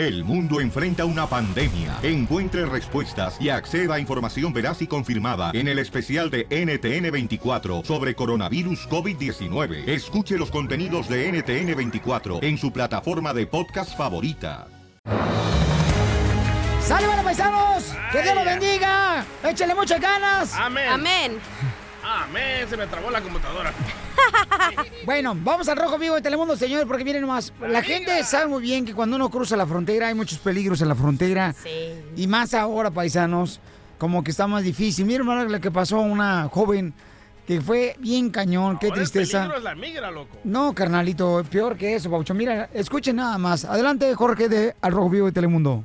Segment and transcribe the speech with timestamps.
[0.00, 1.98] El mundo enfrenta una pandemia.
[2.02, 8.14] Encuentre respuestas y acceda a información veraz y confirmada en el especial de NTN24 sobre
[8.14, 9.86] coronavirus COVID-19.
[9.86, 14.68] Escuche los contenidos de NTN24 en su plataforma de podcast favorita.
[16.80, 17.94] ¡Sale, bueno, paisanos!
[18.10, 19.26] ¡Que Dios los bendiga!
[19.44, 20.54] ¡Échale muchas ganas!
[20.54, 20.88] Amén.
[20.88, 21.32] Amén.
[22.02, 22.66] Amén.
[22.68, 23.72] Se me trabó la computadora.
[25.06, 28.62] Bueno, vamos al Rojo Vivo de Telemundo, señor, porque miren nomás, la gente sabe muy
[28.62, 31.54] bien que cuando uno cruza la frontera hay muchos peligros en la frontera.
[31.54, 31.70] Sí.
[32.16, 33.60] Y más ahora, paisanos,
[33.98, 35.06] como que está más difícil.
[35.06, 36.92] Miren lo que pasó a una joven
[37.46, 39.38] que fue bien cañón, qué Ahora el tristeza.
[39.38, 40.36] peligro es la migra, loco.
[40.44, 42.34] No, carnalito, peor que eso, Paucho.
[42.34, 43.64] Mira, escuchen nada más.
[43.64, 45.82] Adelante, Jorge, de Al Rojo Vivo de Telemundo.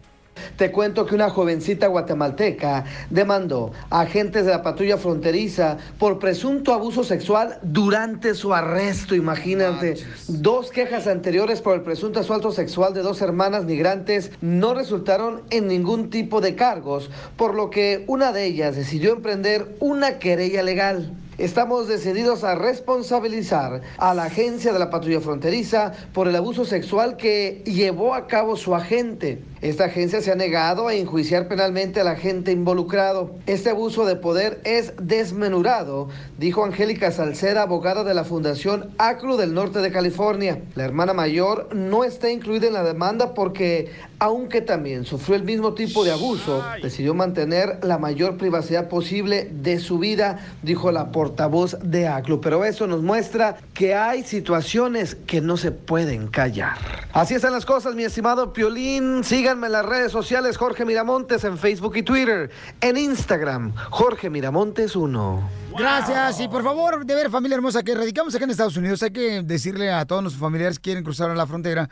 [0.57, 6.73] Te cuento que una jovencita guatemalteca demandó a agentes de la patrulla fronteriza por presunto
[6.73, 9.95] abuso sexual durante su arresto, imagínate.
[10.27, 15.67] Dos quejas anteriores por el presunto asalto sexual de dos hermanas migrantes no resultaron en
[15.67, 21.11] ningún tipo de cargos, por lo que una de ellas decidió emprender una querella legal.
[21.37, 27.17] Estamos decididos a responsabilizar a la agencia de la patrulla fronteriza por el abuso sexual
[27.17, 29.43] que llevó a cabo su agente.
[29.61, 33.35] Esta agencia se ha negado a enjuiciar penalmente al agente involucrado.
[33.47, 39.53] Este abuso de poder es desmenurado, dijo Angélica Salcera, abogada de la Fundación ACRU del
[39.53, 40.61] norte de California.
[40.75, 45.73] La hermana mayor no está incluida en la demanda porque, aunque también sufrió el mismo
[45.73, 51.75] tipo de abuso, decidió mantener la mayor privacidad posible de su vida, dijo la portavoz
[51.81, 52.39] de ACLU.
[52.39, 56.77] Pero eso nos muestra que hay situaciones que no se pueden callar.
[57.13, 59.23] Así están las cosas, mi estimado Piolín.
[59.23, 62.51] Síganme en las redes sociales Jorge Miramontes en Facebook y Twitter.
[62.79, 65.49] En Instagram, Jorge Miramontes 1.
[65.75, 66.41] Gracias.
[66.41, 69.41] Y por favor, de ver, familia hermosa, que radicamos acá en Estados Unidos, hay que
[69.41, 71.89] decirle a todos nuestros familiares que quieren cruzar la frontera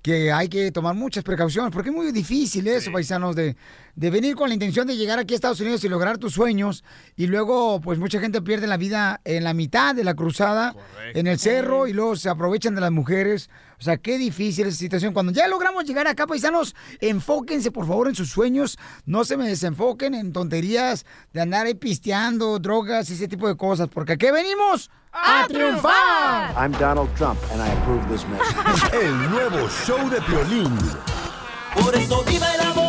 [0.00, 3.56] que hay que tomar muchas precauciones, porque es muy difícil eso, paisanos, de,
[3.96, 6.84] de venir con la intención de llegar aquí a Estados Unidos y lograr tus sueños,
[7.16, 10.76] y luego, pues mucha gente pierde la vida en la mitad de la cruzada,
[11.14, 13.48] en el cerro, y luego se aprovechan de las mujeres.
[13.78, 15.12] O sea, qué difícil esa situación.
[15.12, 19.48] Cuando ya logramos llegar acá, paisanos, enfóquense por favor en sus sueños, no se me
[19.48, 24.90] desenfoquen en tonterías de andar ahí pisteando, drogas, ese tipo de cosas, porque aquí venimos
[25.12, 26.54] a triunfar.
[26.54, 28.92] I'm Donald Trump and I approve this message.
[29.04, 30.76] El nuevo show de Piolín.
[31.80, 32.85] Por eso viva el amor,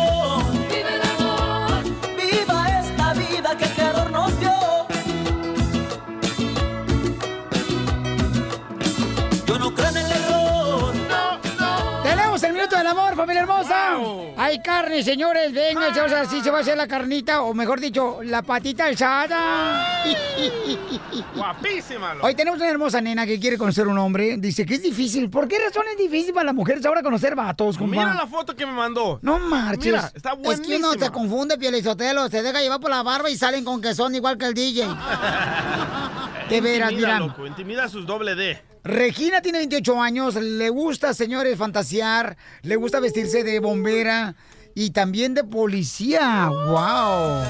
[13.18, 13.98] familia hermosa.
[14.36, 15.52] Hay carne, señores.
[15.52, 20.04] Venga, chavos, así se va a hacer la carnita, o mejor dicho, la patita alzada.
[21.34, 22.26] Guapísima, loco.
[22.26, 24.36] Hoy tenemos una hermosa nena que quiere conocer un hombre.
[24.38, 25.28] Dice que es difícil.
[25.28, 27.96] ¿Por qué razón es difícil para las mujeres ahora conocer vatos, compa?
[27.96, 29.18] Mira la foto que me mandó.
[29.20, 29.86] No marches.
[29.86, 30.68] Mira, está es buenísima.
[30.68, 32.28] que uno se confunde, Pielizotelo.
[32.28, 34.86] Se deja llevar por la barba y salen con que son igual que el DJ.
[36.48, 37.18] De veras, mira.
[37.20, 37.46] loco.
[37.46, 38.60] Intimida a sus doble D.
[38.84, 44.34] Regina tiene 28 años, le gusta, señores, fantasear, le gusta vestirse de bombera
[44.74, 46.48] y también de policía.
[46.48, 47.42] ¡Wow!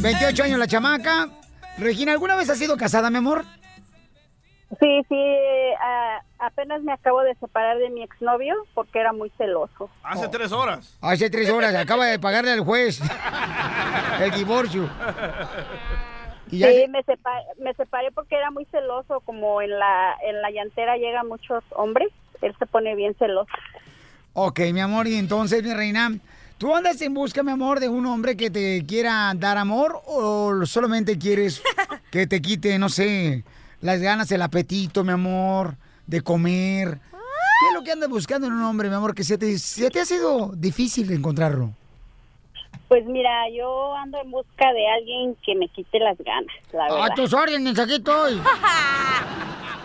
[0.00, 1.28] 28 años la chamaca.
[1.76, 3.44] Regina, ¿alguna vez has sido casada, mi amor?
[4.80, 5.24] Sí, sí,
[5.82, 9.90] ah, apenas me acabo de separar de mi exnovio porque era muy celoso.
[10.02, 10.96] Hace tres horas.
[11.00, 13.00] Hace tres horas, acaba de pagarle al juez
[14.20, 14.88] el divorcio.
[16.50, 20.96] Y ya Sí, me separé porque era muy celoso, como en la, en la llantera
[20.96, 22.08] llegan muchos hombres,
[22.42, 23.50] él se pone bien celoso.
[24.32, 26.12] Ok, mi amor, y entonces, mi reina,
[26.58, 30.64] ¿tú andas en busca, mi amor, de un hombre que te quiera dar amor o
[30.64, 31.62] solamente quieres
[32.10, 33.42] que te quite, no sé,
[33.80, 35.74] las ganas, el apetito, mi amor,
[36.06, 37.00] de comer?
[37.10, 39.90] ¿Qué es lo que andas buscando en un hombre, mi amor, que se te, se
[39.90, 41.72] te ha sido difícil encontrarlo?
[42.88, 47.04] Pues mira, yo ando en busca de alguien que me quite las ganas, la verdad.
[47.12, 48.40] A tus órdenes, aquí estoy.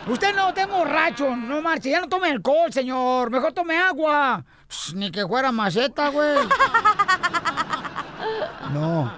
[0.08, 3.30] Usted no esté borracho, no marche, ya no tome alcohol, señor.
[3.30, 4.44] Mejor tome agua.
[4.68, 6.38] Pss, ni que fuera maceta, güey.
[8.74, 9.12] No.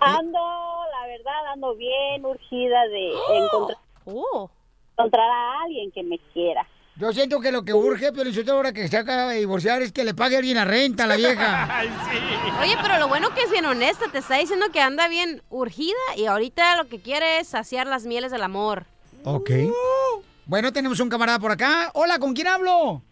[0.00, 0.38] Ando,
[0.92, 4.50] la verdad, ando bien urgida de encontrar, Oh.
[4.96, 6.66] encontrar a alguien que me quiera.
[6.96, 10.04] Yo siento que lo que urge, pero ahora que se acaba de divorciar, es que
[10.04, 11.68] le pague alguien la renta a la vieja.
[11.78, 12.18] Ay, sí.
[12.62, 15.98] Oye, pero lo bueno que es bien honesta, te está diciendo que anda bien urgida
[16.16, 18.84] y ahorita lo que quiere es saciar las mieles del amor.
[19.24, 19.50] Ok.
[20.46, 21.90] Bueno, tenemos un camarada por acá.
[21.94, 23.02] Hola, ¿con quién hablo?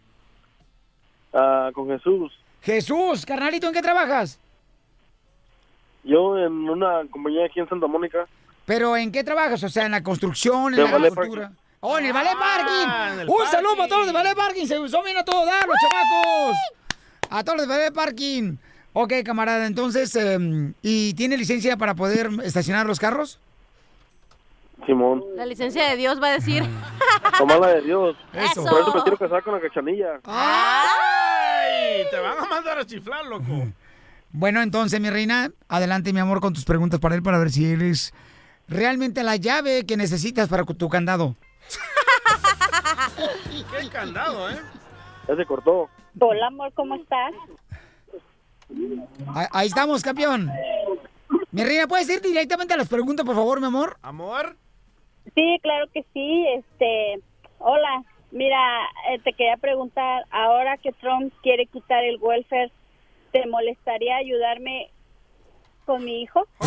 [1.33, 2.33] Ah, con Jesús.
[2.61, 4.39] Jesús, carnalito, ¿en qué trabajas?
[6.05, 8.29] Yo en una compañía aquí en Santa Mónica.
[8.65, 9.65] ¿Pero en qué trabajas?
[9.65, 11.53] O sea, en la construcción, en De la agricultura.
[11.85, 13.21] ¡Oh, en el ballet Ah, parking!
[13.23, 14.67] el ¡Un saludo para todos los de ballet parking!
[14.67, 16.57] ¡Se son bien a todo dar, los chamacos!
[17.29, 18.57] A todos los de parking.
[18.93, 23.41] Ok, camarada, entonces, em, ¿y tiene licencia para poder estacionar los carros?
[24.87, 25.25] Simón.
[25.35, 26.63] La licencia de Dios va a decir.
[27.39, 28.17] Tomar la de Dios.
[28.33, 28.65] Eso.
[28.65, 30.21] Por eso me quiero casar con la cachanilla.
[30.25, 32.05] ¡Ay!
[32.13, 33.73] Te van a mandar a chiflar, loco.
[34.31, 37.73] Bueno, entonces, mi reina, adelante, mi amor, con tus preguntas para él, para ver si
[37.73, 38.15] él es
[38.69, 41.35] realmente la llave que necesitas para tu candado.
[43.81, 44.61] Qué candado, ¿eh?
[45.29, 45.89] Ya se cortó.
[46.19, 47.33] Hola, amor, ¿cómo estás?
[49.35, 50.51] Ahí, ahí estamos, campeón.
[51.51, 53.97] Mi reina, ¿puedes ir directamente a las preguntas, por favor, mi amor?
[54.03, 54.57] ¿Amor?
[55.35, 56.47] Sí, claro que sí.
[56.57, 57.21] Este,
[57.59, 58.03] hola.
[58.33, 58.59] Mira,
[59.11, 62.73] eh, te quería preguntar, ahora que Trump quiere quitar el welfare,
[63.31, 64.91] ¿te molestaría ayudarme
[65.85, 66.47] con mi hijo?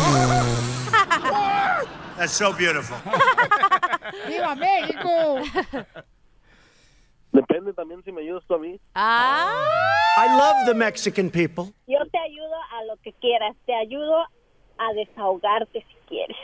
[2.16, 2.96] That's so beautiful.
[4.28, 5.40] ¡Viva México!
[7.36, 8.80] Depende también si me ayudas tú a mí.
[8.94, 11.66] I love the Mexican people.
[11.86, 13.54] Yo te ayudo a lo que quieras.
[13.66, 14.22] Te ayudo
[14.78, 16.36] a desahogarte si quieres.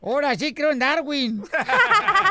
[0.00, 1.44] Ahora sí creo en Darwin.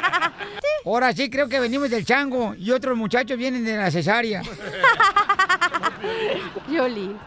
[0.86, 4.42] Ahora sí creo que venimos del chango y otros muchachos vienen de la cesárea.
[6.68, 7.20] Violín.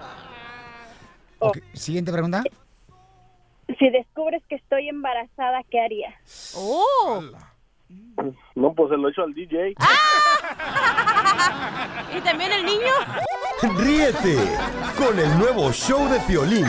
[1.38, 2.42] Ok, Siguiente pregunta.
[3.78, 6.54] Si descubres que estoy embarazada, ¿qué harías?
[6.56, 7.22] ¡Oh!
[8.54, 9.70] No, pues se lo he hecho al DJ.
[12.16, 12.92] ¿Y también el niño?
[13.76, 14.36] Ríete
[14.96, 16.66] con el nuevo show de Piolín.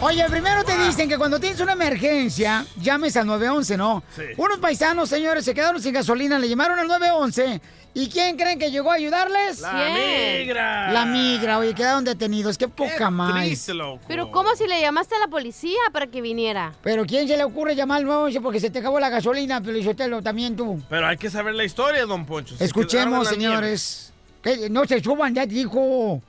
[0.00, 4.02] Oye, primero te dicen que cuando tienes una emergencia, llames al 911, ¿no?
[4.14, 4.22] Sí.
[4.36, 7.60] Unos paisanos, señores, se quedaron sin gasolina, le llamaron al 911.
[7.96, 9.60] ¿Y quién creen que llegó a ayudarles?
[9.60, 10.40] La ¿Quién?
[10.40, 10.90] migra.
[10.92, 12.58] La migra, oye, quedaron detenidos.
[12.58, 13.34] Qué poca más.
[13.44, 14.00] Triste, loco.
[14.08, 16.72] Pero ¿cómo si le llamaste a la policía para que viniera?
[16.82, 20.22] Pero ¿quién se le ocurre llamar al 911 porque se te acabó la gasolina, Pelizotelo,
[20.22, 20.82] también tú?
[20.90, 22.56] Pero hay que saber la historia, don Poncho.
[22.56, 24.12] Se Escuchemos, señores.
[24.42, 26.20] Que no se suban, ya dijo.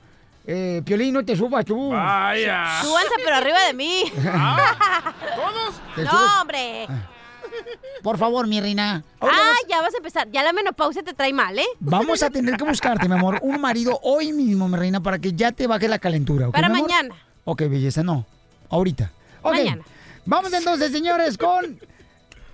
[0.46, 1.90] Eh, Piolín, no te subas tú.
[1.90, 2.80] Vaya.
[2.80, 4.04] Súbanse, pero arriba de mí.
[4.14, 5.74] ¿Todos?
[5.96, 6.86] Te subes- No, hombre.
[8.02, 9.02] Por favor, mi reina.
[9.20, 10.28] Ah, vamos- ya vas a empezar.
[10.30, 11.64] Ya la menopausia te trae mal, ¿eh?
[11.80, 15.32] Vamos a tener que buscarte, mi amor, un marido hoy mismo, mi reina, para que
[15.32, 16.48] ya te baje la calentura.
[16.48, 16.90] ¿ok, Para mi amor?
[16.90, 17.14] mañana.
[17.44, 18.24] Ok, belleza, no.
[18.70, 19.10] Ahorita.
[19.42, 19.52] Ok.
[19.54, 19.82] Mañana.
[20.24, 21.78] Vamos entonces, señores, con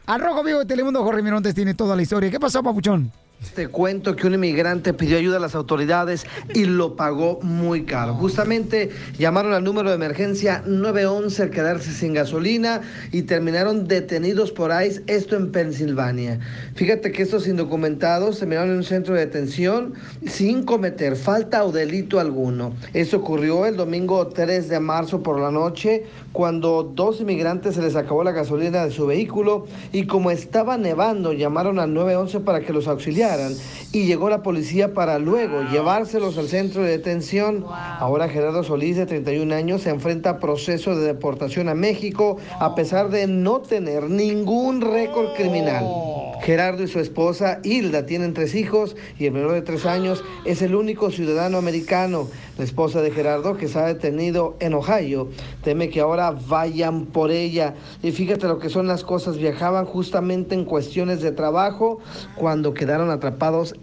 [0.07, 1.03] Al Rojo Vivo de Telemundo.
[1.03, 2.31] Jorge Mirontes tiene toda la historia.
[2.31, 3.11] ¿Qué pasó, papuchón?
[3.55, 6.25] Te cuento que un inmigrante pidió ayuda a las autoridades
[6.55, 8.15] y lo pagó muy caro.
[8.15, 12.81] Justamente llamaron al número de emergencia 911 al quedarse sin gasolina
[13.11, 16.41] y terminaron detenidos por ICE, esto en Pensilvania.
[16.77, 19.95] Fíjate que estos indocumentados terminaron en un centro de detención
[20.27, 22.73] sin cometer falta o delito alguno.
[22.95, 27.97] Eso ocurrió el domingo 3 de marzo por la noche cuando dos inmigrantes se les
[27.97, 32.73] acabó la gasolina de su vehículo y como estaba nevando llamaron al 911 para que
[32.73, 33.32] los auxiliaran
[33.93, 37.65] y llegó la policía para luego llevárselos al centro de detención.
[37.69, 42.75] Ahora Gerardo Solís de 31 años se enfrenta a proceso de deportación a México a
[42.75, 45.85] pesar de no tener ningún récord criminal.
[46.43, 50.61] Gerardo y su esposa Hilda tienen tres hijos y el menor de tres años es
[50.61, 52.29] el único ciudadano americano.
[52.59, 55.29] La esposa de Gerardo, que se ha detenido en Ohio,
[55.63, 57.75] teme que ahora vayan por ella.
[58.03, 59.39] Y fíjate lo que son las cosas.
[59.39, 62.01] Viajaban justamente en cuestiones de trabajo
[62.37, 63.22] cuando quedaron atrapados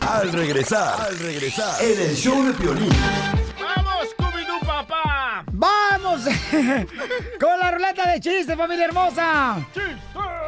[0.00, 2.88] Al regresar, al regresar, en el show de Piolín.
[6.24, 6.86] ¡Vamos.
[7.40, 9.56] Con la ruleta de chistes, familia hermosa.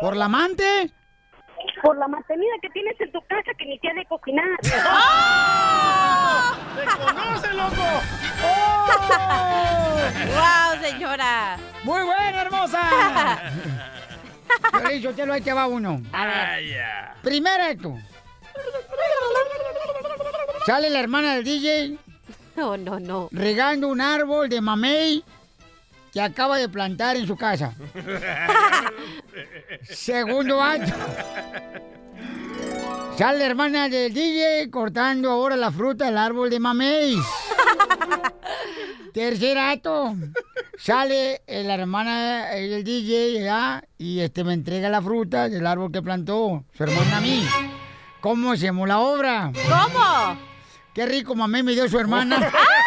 [0.00, 0.90] ¿Por la amante?
[1.82, 4.44] Por la mantenida que tienes en tu casa que ni te ha de cocinar.
[6.76, 8.02] ¡Te conoce, loco!
[10.34, 11.56] ¡Wow, señora!
[11.84, 13.38] ¡Muy buena, hermosa!
[15.00, 16.00] Yo te lo ahí te va uno.
[16.12, 17.14] Ay, ya.
[17.22, 17.94] Primero esto.
[20.66, 21.96] Sale la hermana del DJ
[22.56, 23.28] No, no, no.
[23.32, 25.24] regando un árbol de mamey
[26.12, 27.74] que acaba de plantar en su casa.
[29.82, 30.94] Segundo acto.
[33.16, 37.16] Sale la hermana del DJ cortando ahora la fruta del árbol de mamey.
[39.12, 40.14] Tercer acto.
[40.78, 43.82] Sale la hermana del DJ ¿ya?
[43.98, 47.44] y este me entrega la fruta del árbol que plantó su hermana a mí.
[48.20, 49.50] ¿Cómo se llamó la obra?
[49.52, 50.38] ¿Cómo?
[50.94, 52.52] Qué rico mamey me dio su hermana.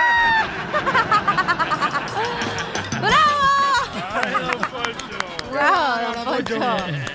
[6.43, 7.10] ¡Bravo, don Poncho!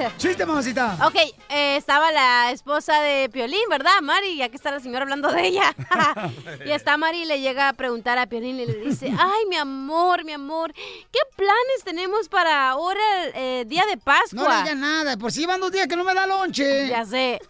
[0.18, 0.96] ¡Chiste, mamacita!
[1.06, 1.16] Ok,
[1.48, 4.36] eh, estaba la esposa de Piolín, ¿verdad, Mari?
[4.36, 5.74] Ya que está la señora hablando de ella.
[6.66, 9.56] y está Mari y le llega a preguntar a Piolín y le dice, ay, mi
[9.56, 14.30] amor, mi amor, ¿qué planes tenemos para ahora el eh, día de Pascua?
[14.32, 16.88] No diga nada, por si van dos días que no me da lonche.
[16.88, 17.40] Ya sé.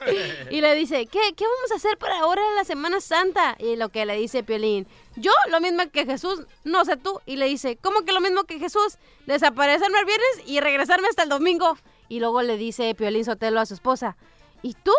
[0.50, 3.56] Y le dice, ¿qué, ¿qué vamos a hacer para ahora la Semana Santa?
[3.58, 7.20] Y lo que le dice Piolín, yo lo mismo que Jesús, no sé tú.
[7.26, 8.96] Y le dice, ¿cómo que lo mismo que Jesús?
[9.26, 11.76] Desaparecerme el viernes y regresarme hasta el domingo.
[12.10, 14.16] Y luego le dice Piolín Sotelo a su esposa,
[14.62, 14.90] ¿y tú?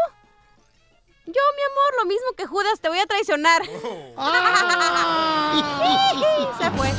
[1.26, 3.62] Yo, mi amor, lo mismo que Judas, te voy a traicionar.
[6.58, 6.90] Se fue.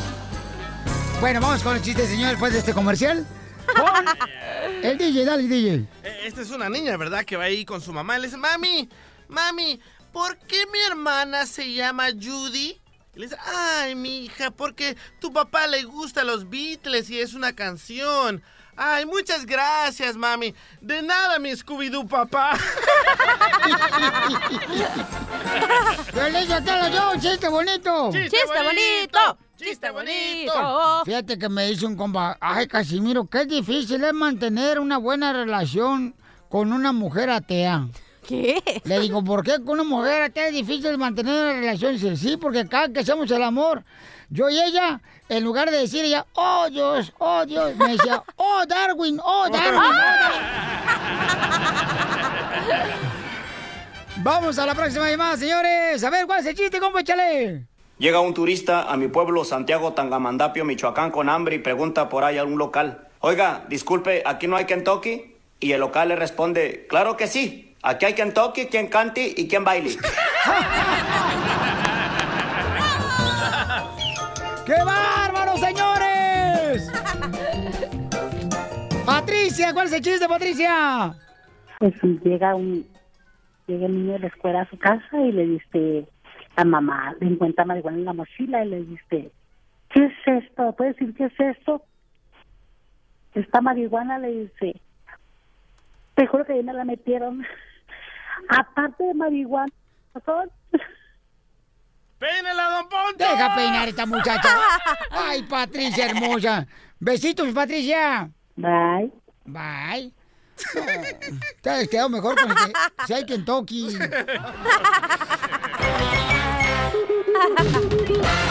[1.19, 3.26] Bueno, vamos con el chiste, señor, después de este comercial.
[3.75, 3.87] Con
[4.83, 5.87] el DJ, dale, DJ.
[6.02, 7.25] Eh, Esta es una niña, ¿verdad?
[7.25, 8.90] Que va ahí con su mamá y le dice, mami,
[9.28, 9.81] mami,
[10.12, 12.78] ¿por qué mi hermana se llama Judy?
[13.14, 17.33] Y le dice, ay, mi hija, porque tu papá le gusta los Beatles y es
[17.33, 18.42] una canción.
[18.76, 20.55] Ay, muchas gracias, mami.
[20.81, 22.57] De nada, mi Scooby-Doo papá.
[26.93, 28.11] Yo, un chiste bonito.
[28.12, 29.38] ¡Chiste bonito!
[29.57, 31.05] ¡Chiste bonito!
[31.05, 36.14] Fíjate que me dice un compa, ay, Casimiro, qué difícil es mantener una buena relación
[36.49, 37.88] con una mujer atea.
[38.26, 38.62] ¿Qué?
[38.85, 41.93] Le digo, ¿por qué con una mujer atea es difícil mantener una relación?
[41.93, 43.85] Dice, sí, porque cada que hacemos el amor,
[44.33, 48.65] yo y ella, en lugar de decir ella, oh Dios, oh Dios, me decía, oh
[48.67, 50.53] Darwin, oh Darwin, oh Darwin.
[54.17, 56.03] Vamos a la próxima llamada, señores.
[56.03, 57.01] A ver, ¿cuál es el chiste, compa?
[57.01, 57.67] Échale.
[57.99, 62.39] Llega un turista a mi pueblo, Santiago Tangamandapio, Michoacán, con hambre y pregunta por ahí
[62.39, 63.09] a un local.
[63.21, 65.37] Oiga, disculpe, ¿aquí no hay Kentucky?
[65.61, 67.75] Y el local le responde, claro que sí.
[67.83, 69.99] Aquí hay Kentucky, quien cante y quien baile.
[74.64, 76.90] ¡Qué bárbaro, señores!
[79.07, 81.14] Patricia, ¿cuál es el chiste, Patricia?
[81.78, 82.87] Pues llega un
[83.66, 86.07] llega el niño de la escuela a su casa y le dice
[86.57, 89.33] a mamá, le encuentra marihuana en la mochila y le dice,
[89.88, 90.73] ¿qué es esto?
[90.76, 91.83] ¿Puedes decir qué es esto?
[93.35, 94.81] Esta marihuana le dice,
[96.14, 97.45] te juro que ahí me la metieron.
[98.49, 99.73] Aparte de marihuana,
[100.25, 100.50] son
[102.23, 103.17] ¡Péinela, don Poncho!
[103.19, 104.57] Deja peinar a esta muchacha.
[105.11, 106.69] Ay, Patricia hermosa.
[107.00, 108.31] Besitos, Patricia.
[108.55, 109.12] Bye.
[109.45, 110.14] Bye.
[110.76, 110.83] No,
[111.61, 112.73] te has quedado mejor con el que
[113.09, 113.99] si hay Kentucky.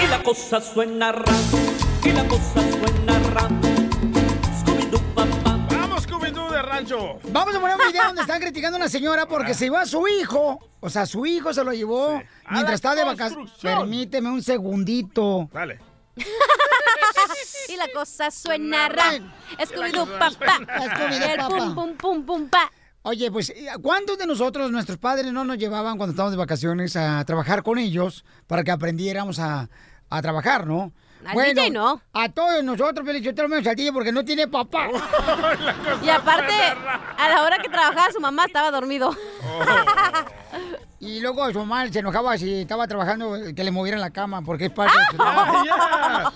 [0.04, 1.32] Y la cosa suena raro,
[2.04, 3.71] y la cosa suena raro.
[6.62, 7.20] ¡Vamos, Scooby-Doo de rancho!
[7.32, 9.86] Vamos a poner un video donde están criticando a una señora porque se llevó a
[9.86, 10.60] su hijo.
[10.80, 13.51] O sea, su hijo se lo llevó mientras está de vacaciones.
[13.62, 15.50] Permíteme un segundito.
[15.51, 15.80] Dale.
[17.70, 19.12] Y la cosa suena ra.
[19.58, 20.58] Scooby-Doo, papá.
[20.60, 21.48] El papá.
[21.48, 22.70] pum, pum, pum, pum, pa.
[23.03, 27.24] Oye, pues, ¿cuántos de nosotros, nuestros padres, no nos llevaban cuando estábamos de vacaciones a
[27.24, 29.70] trabajar con ellos para que aprendiéramos a,
[30.10, 30.91] a trabajar, no?
[31.25, 32.01] Al DJ no.
[32.13, 34.88] A todos nosotros, Felicitamos menos al DJ porque no tiene papá.
[36.04, 36.54] Y aparte,
[37.18, 39.16] a la hora que trabajaba su mamá estaba dormido.
[41.01, 44.66] Y luego su mamá se enojaba si estaba trabajando que le movieran la cama porque
[44.66, 45.18] es parte de su
[45.66, 46.32] ya.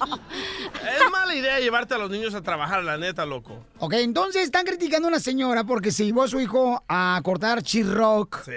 [0.92, 3.64] Es mala idea llevarte a los niños a trabajar, la neta, loco.
[3.78, 7.62] Ok, entonces están criticando a una señora porque se llevó a su hijo a cortar
[7.62, 8.44] chirroc.
[8.44, 8.52] Sí.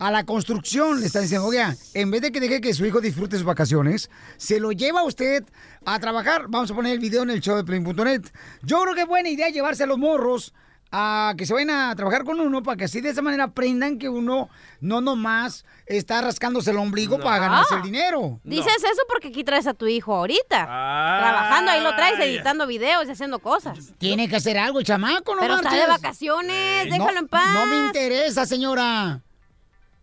[0.00, 3.02] A la construcción le están diciendo, oiga, en vez de que deje que su hijo
[3.02, 5.44] disfrute sus vacaciones, se lo lleva usted
[5.84, 6.46] a trabajar.
[6.48, 8.22] Vamos a poner el video en el show de Play.net.
[8.62, 10.54] Yo creo que es buena idea llevarse a los morros
[10.90, 13.98] a que se vayan a trabajar con uno para que así de esa manera aprendan
[13.98, 14.48] que uno
[14.80, 18.40] no nomás está rascándose el ombligo para ganarse el dinero.
[18.42, 20.64] Dices eso porque aquí traes a tu hijo ahorita.
[20.64, 23.92] Trabajando, ahí lo traes editando videos y haciendo cosas.
[23.98, 26.02] Tiene que hacer algo, el chamaco, no Pero está de marches.
[26.02, 27.52] vacaciones, No, déjalo en paz.
[27.52, 29.20] No me interesa, señora.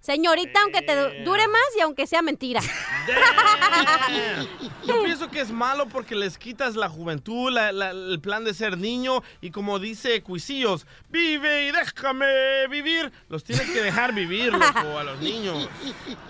[0.07, 2.61] Señorita, aunque te du- dure más y aunque sea mentira.
[4.85, 8.53] Yo pienso que es malo porque les quitas la juventud, la- la- el plan de
[8.53, 13.11] ser niño y como dice Cuisillos, vive y déjame vivir.
[13.27, 15.67] Los tienes que dejar vivir, loco, a los niños.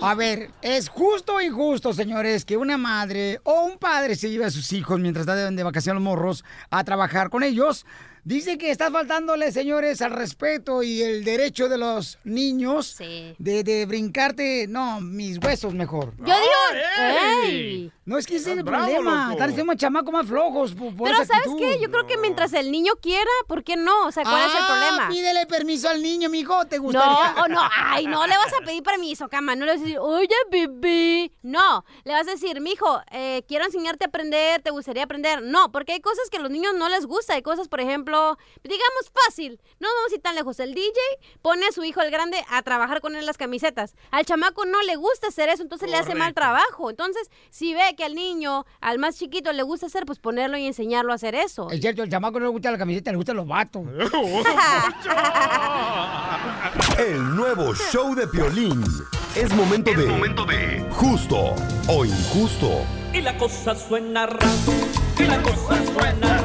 [0.01, 4.46] A ver, ¿es justo o injusto, señores, que una madre o un padre se lleve
[4.46, 7.86] a sus hijos mientras están de vacaciones los morros a trabajar con ellos?
[8.27, 13.86] Dice que está faltándole, señores, al respeto y el derecho de los niños de, de
[13.86, 16.13] brincarte, no, mis huesos mejor.
[16.17, 17.91] Yo digo, ¡Ey!
[18.08, 19.28] No, es que ese es el bravo, problema.
[19.36, 19.44] loco.
[19.44, 21.58] Están chamacos más flojos por, por Pero ¿sabes actitud.
[21.60, 21.78] qué?
[21.82, 24.06] Yo creo que mientras el niño quiera, ¿por qué no?
[24.06, 25.10] O sea, ¿cuál es el Ah, problema?
[25.10, 27.34] pídele permiso al niño, mijo, ¿te gustaría?
[27.34, 29.84] No, o no, ay, no le vas a pedir permiso, cama, no le vas a
[29.84, 31.34] decir, oye, bebé.
[31.42, 35.42] No, le vas a decir, mijo, eh, quiero enseñarte a aprender, ¿te gustaría aprender?
[35.42, 38.38] No, porque hay cosas que a los niños no les gusta, hay cosas, por ejemplo,
[38.64, 40.94] digamos fácil, no vamos a ir tan lejos, el DJ
[41.42, 44.82] pone a su hijo el grande a trabajar con él las camisetas, al chamaco no
[44.84, 48.66] le gusta hacer eso, entonces le hace mal trabajo, entonces, si ve que al niño,
[48.80, 51.70] al más chiquito le gusta hacer, pues ponerlo y enseñarlo a hacer eso.
[51.72, 53.84] Es cierto, el chamaco no le gusta la camiseta, le gustan los vatos.
[56.98, 58.82] El nuevo show de Piolín.
[59.36, 60.86] Es momento de...
[60.92, 61.54] Justo
[61.88, 62.86] o injusto.
[63.13, 64.45] Y la cosa suena raro,
[65.17, 66.37] y la cosa suena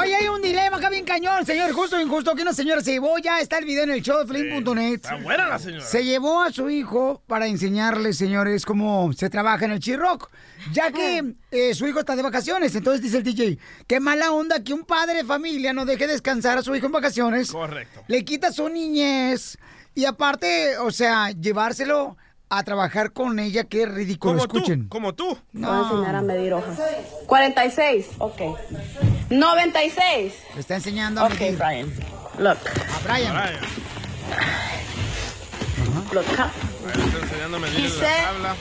[0.00, 2.92] Oye, hay un dilema acá bien cañón, señor, justo o injusto, que una señora se
[2.92, 4.94] llevó, ya está el video en el show de Flame.net.
[4.94, 5.84] Está buena la señora.
[5.84, 10.30] Se llevó a su hijo para enseñarle, señores, cómo se trabaja en el Chirroc,
[10.72, 12.74] ya que eh, su hijo está de vacaciones.
[12.74, 16.56] Entonces dice el DJ, qué mala onda que un padre de familia no deje descansar
[16.56, 17.52] a su hijo en vacaciones.
[17.52, 18.02] Correcto.
[18.08, 19.58] Le quita su niñez
[19.94, 22.16] y aparte, o sea, llevárselo
[22.48, 24.38] a trabajar con ella, qué ridículo.
[24.38, 24.88] Como tú, Escuchen.
[24.88, 25.38] como tú.
[25.52, 26.78] Voy a enseñar a medir hojas.
[27.26, 28.06] 46.
[28.18, 28.40] Ok.
[29.30, 30.32] 96.
[30.54, 31.56] Le está enseñando a Ok, medir.
[31.56, 31.92] Brian.
[32.38, 32.58] Look.
[32.58, 33.34] A Brian.
[36.12, 36.24] Look.
[36.26, 36.50] huh?
[36.88, 38.56] Está enseñando a medir Dice- la tabla.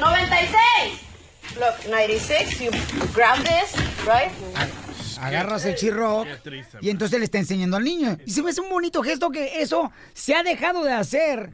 [0.00, 1.00] 96.
[1.54, 2.60] Look, 96.
[2.60, 2.70] You
[3.14, 3.72] grab this,
[4.04, 4.30] right?
[5.20, 5.74] Agarras el
[6.42, 6.76] triste.
[6.82, 8.18] y entonces le está enseñando al niño.
[8.26, 11.50] Y se me hace un bonito gesto que eso se ha dejado de hacer.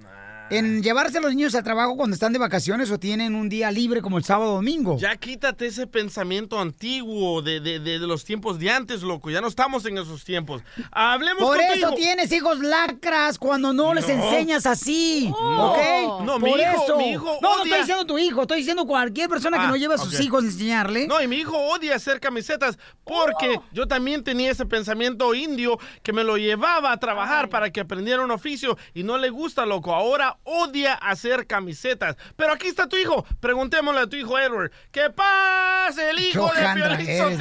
[0.53, 3.71] En llevarse a los niños al trabajo cuando están de vacaciones o tienen un día
[3.71, 4.97] libre como el sábado o domingo.
[4.99, 9.31] Ya quítate ese pensamiento antiguo de, de- de- de los tiempos de antes, loco.
[9.31, 10.63] Ya no estamos en esos tiempos.
[10.91, 11.95] Hablemos Por eso hijo.
[11.95, 15.29] tienes hijos lacras cuando no, les enseñas así.
[15.31, 15.73] No.
[15.73, 15.79] ¿Ok?
[16.25, 16.97] No, Por mi hijo- eso.
[16.99, 19.77] mi hijo no, no estoy diciendo tu hijo, estoy diciendo cualquier persona que Ah, no
[19.77, 21.07] lleva a sus hijos a enseñarle.
[21.07, 26.13] No, y mi hijo odia hacer camisetas porque yo también tenía ese pensamiento indio que
[26.13, 29.95] me lo llevaba a trabajar para que aprendiera un oficio y no le gusta, loco.
[29.95, 32.17] Ahora odia hacer camisetas.
[32.37, 33.25] Pero aquí está tu hijo.
[33.41, 34.71] Preguntémosle a tu hijo Edward.
[34.91, 37.41] ¿Qué pasa, el hijo de Piolín.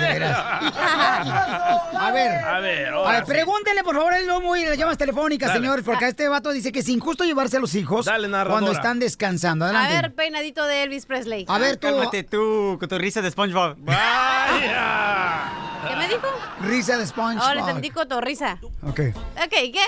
[1.97, 2.33] A ver.
[2.43, 3.31] A ver, A ver, sí.
[3.31, 5.59] pregúntenle por favor el lomo y las llamas telefónicas, Dale.
[5.59, 8.49] señores, porque a este vato dice que es injusto llevarse a los hijos narradora.
[8.49, 9.65] cuando están descansando.
[9.65, 11.45] A ver, peinadito de Elvis Presley.
[11.47, 11.87] A ver, tú.
[11.87, 13.75] Cálmate tú, con tu risa de SpongeBob.
[13.79, 15.49] ¡Vaya!
[15.87, 16.27] ¿Qué me dijo?
[16.61, 17.43] Risa de SpongeBob.
[17.47, 18.59] Ahora entendí cotorrisa.
[18.83, 18.99] Ok.
[19.43, 19.81] Ok, ¿qué?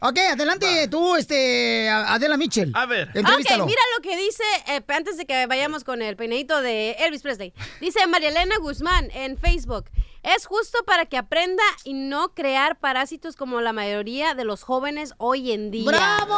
[0.00, 2.70] Ok, adelante tú, este, Adela Mitchell.
[2.74, 3.08] A ver.
[3.14, 3.64] Entrevístalo.
[3.64, 7.22] Ok, mira lo que dice, eh, antes de que vayamos con el peinadito de Elvis
[7.22, 7.52] Presley.
[7.80, 9.86] Dice María Elena Guzmán en Facebook.
[10.26, 15.14] Es justo para que aprenda y no crear parásitos como la mayoría de los jóvenes
[15.18, 15.86] hoy en día.
[15.88, 16.36] ¡Bravo!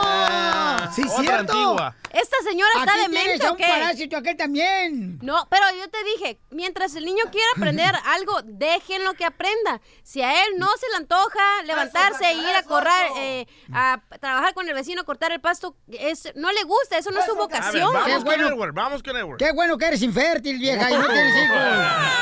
[0.95, 1.53] Sí, Otra cierto.
[1.55, 1.97] antigua.
[2.13, 3.67] Esta señora está Aquí demente tienes a o un qué?
[3.67, 5.19] parásito, aquel también.
[5.23, 9.81] No, pero yo te dije, mientras el niño quiera aprender algo, déjenlo que aprenda.
[10.03, 14.53] Si a él no se le antoja levantarse e ir a correr, eh, a trabajar
[14.53, 17.35] con el vecino, cortar el pasto, es, no le gusta, eso no es su A
[17.37, 17.93] ver, vocación.
[17.93, 18.49] vamos Qué con bueno.
[18.49, 19.39] Edward, vamos con Edward.
[19.39, 21.59] Qué bueno que eres infértil, vieja, y no tienes hijos.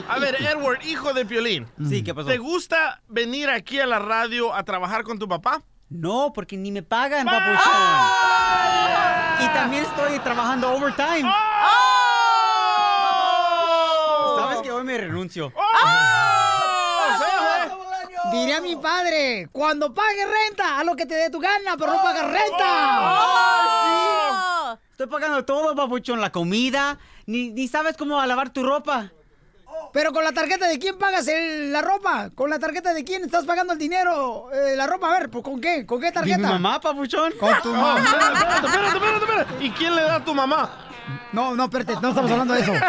[0.08, 1.66] A ver, Edward, hijo de Piolín.
[1.88, 2.28] Sí, ¿qué pasó?
[2.28, 5.62] ¿Te gusta venir aquí a la radio a trabajar con tu papá?
[5.88, 7.72] No, porque ni me pagan, papuchón.
[7.74, 9.38] ¡Ah!
[9.42, 11.30] y también estoy trabajando overtime.
[14.38, 15.52] ¿Sabes que hoy me renuncio?
[18.32, 21.92] Diré a mi padre, cuando pague renta, a lo que te dé tu gana, pero
[21.94, 23.00] no pagas renta.
[23.00, 24.80] ¡Oh, sí!
[24.92, 29.10] Estoy pagando todo, papuchón, la comida, ni, ni sabes cómo lavar tu ropa.
[29.92, 32.30] Pero con la tarjeta de quién pagas el- la ropa?
[32.34, 34.48] ¿Con la tarjeta de quién estás pagando el dinero?
[34.52, 35.84] eh, la ropa, a ver, pues, ¿con qué?
[35.84, 36.36] ¿Con qué tarjeta?
[36.38, 37.32] Mi mamá, papuchón.
[37.40, 37.98] Con tu mamá.
[37.98, 39.64] espérate, espérate, espérate, espérate, espérate.
[39.64, 40.86] ¿Y quién le da a tu mamá?
[41.32, 42.72] No, no, espérate, no estamos hablando de eso.
[42.72, 42.86] Le voy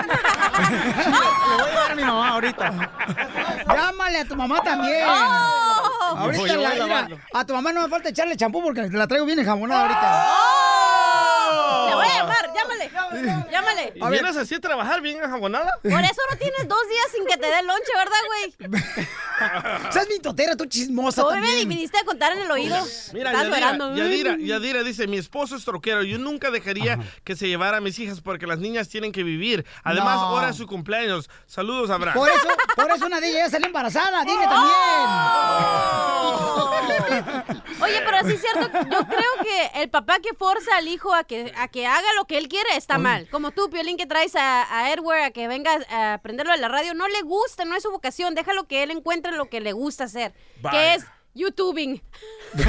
[1.64, 2.72] a llevar a mi mamá ahorita.
[3.68, 5.08] Llámale a tu mamá también.
[5.08, 6.18] Oh.
[6.18, 7.18] Ahorita voy a la- lavarlo.
[7.34, 10.26] a tu mamá no me falta echarle champú porque la traigo bien enjabonada ahorita.
[11.92, 12.92] Le voy a llamar, llámale.
[13.52, 13.94] Llámale.
[13.96, 15.72] ¿Y vienes así a trabajar bien enjabonada?
[15.82, 18.56] Por eso no tienes dos días sin que te dé lonche, ¿verdad, güey?
[19.92, 22.78] ¿Sabes mi totera, tú chismosa Tú me viniste a contar en el oído.
[23.14, 23.96] Mira, Estás Yadira.
[23.96, 27.98] Yadira, Yadira dice, mi esposo es troquero, yo nunca dejaría que se llevara a mis
[28.00, 29.66] hijas porque las niñas tienen que vivir.
[29.84, 30.28] Además, No.
[30.28, 31.30] ahora es su cumpleaños.
[31.48, 32.16] Saludos, Abraham.
[32.16, 34.72] Por eso, por eso una de ellas ya salió embarazada, dile también.
[37.82, 41.24] Oye, pero sí es cierto, yo creo que el papá que forza al hijo a
[41.24, 43.28] que, a que haga lo que él quiere está mal.
[43.30, 46.68] Como tú, Piolín, que traes a, a Edward a que venga a aprenderlo de la
[46.68, 49.74] radio, no le gusta, no es su vocación, déjalo que él encuentre lo que le
[49.74, 50.34] gusta hacer,
[50.70, 52.02] que es YouTubing.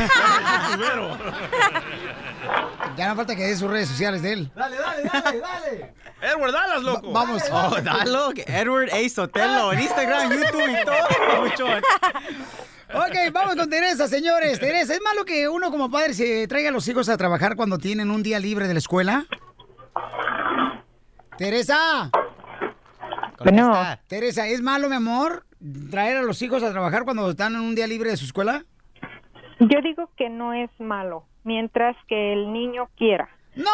[2.96, 4.52] Ya no falta que dé sus redes sociales de él.
[4.54, 5.94] Dale, dale, dale, dale.
[6.20, 7.12] Edward, dalas, loco.
[7.12, 7.42] vamos.
[7.50, 9.08] Oh, dalo, que Edward A.
[9.08, 11.80] Sotelo en Instagram, YouTube y todo.
[12.94, 14.60] Ok, vamos con Teresa, señores.
[14.60, 17.78] Teresa, ¿es malo que uno como padre se traiga a los hijos a trabajar cuando
[17.78, 19.24] tienen un día libre de la escuela?
[21.38, 22.10] Teresa.
[23.42, 23.72] Bueno.
[24.08, 25.46] Teresa, ¿es malo, mi amor,
[25.90, 28.64] traer a los hijos a trabajar cuando están en un día libre de su escuela?
[29.58, 33.30] Yo digo que no es malo, mientras que el niño quiera.
[33.54, 33.70] No,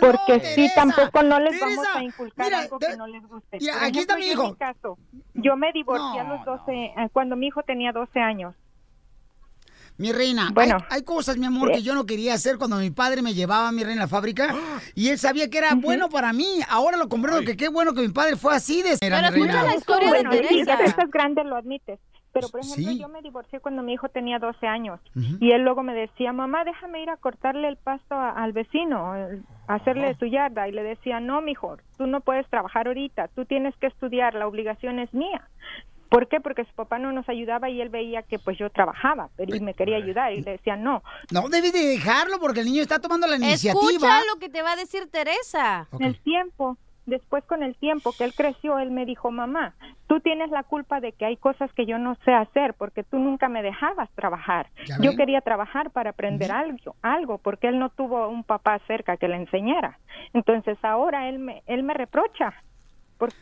[0.00, 3.06] Porque no, sí, Teresa, tampoco no les vamos Teresa, a inculcar mira, algo que no
[3.06, 3.58] les guste.
[3.60, 4.48] mira, aquí está mi yo en hijo.
[4.50, 4.98] mi caso,
[5.34, 8.54] yo me divorcié a No, los 12, eh, cuando mi hijo tenía 12 años.
[9.98, 10.76] Mi reina, Bueno.
[10.88, 13.66] hay, hay cosas, mi amor, que yo no quería hacer cuando mi padre me llevaba
[13.68, 14.54] a mi reina a la fábrica
[14.94, 16.60] y él sabía que era bueno para mí.
[16.68, 19.64] Ahora lo comprendo que qué bueno que mi padre fue así de Era mi reina.
[20.08, 21.98] bueno, y ya que estás grande lo admites.
[22.32, 22.98] Pero, por ejemplo, Sí.
[22.98, 25.00] yo me divorcié cuando mi hijo tenía 12 años.
[25.40, 29.12] Y él luego me decía, mamá, déjame ir a cortarle el pasto a- al vecino,
[29.14, 30.68] a hacerle su yarda.
[30.68, 34.46] Y le decía, no, mijo, tú no puedes trabajar ahorita, tú tienes que estudiar, la
[34.46, 35.48] obligación es mía.
[36.10, 36.40] ¿Por qué?
[36.40, 39.60] Porque su papá no nos ayudaba y él veía que pues yo trabajaba pero y
[39.60, 41.02] me quería ayudar y le decía, no.
[41.30, 43.82] No, debes de dejarlo porque el niño está tomando la iniciativa.
[43.90, 45.86] Escucha lo que te va a decir Teresa.
[46.00, 49.74] El tiempo, después con el tiempo que él creció, él me dijo, mamá,
[50.06, 53.18] tú tienes la culpa de que hay cosas que yo no sé hacer porque tú
[53.18, 54.68] nunca me dejabas trabajar.
[54.86, 59.16] ¿Ya Yo quería trabajar para aprender algo, algo, porque él no tuvo un papá cerca
[59.16, 59.98] que le enseñara.
[60.34, 62.54] Entonces ahora él me, él me reprocha.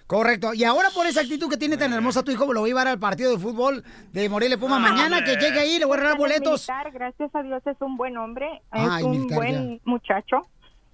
[0.07, 0.55] Correcto.
[0.55, 2.89] Y ahora por esa actitud que tiene tan hermosa tu hijo, lo voy a llevar
[2.89, 4.79] al partido de fútbol de Morelia Puma.
[4.79, 6.67] Mañana que llegue ahí, le voy a regalar boletos.
[6.69, 10.47] militar, gracias a Dios es un buen hombre, es un militar, buen muchacho,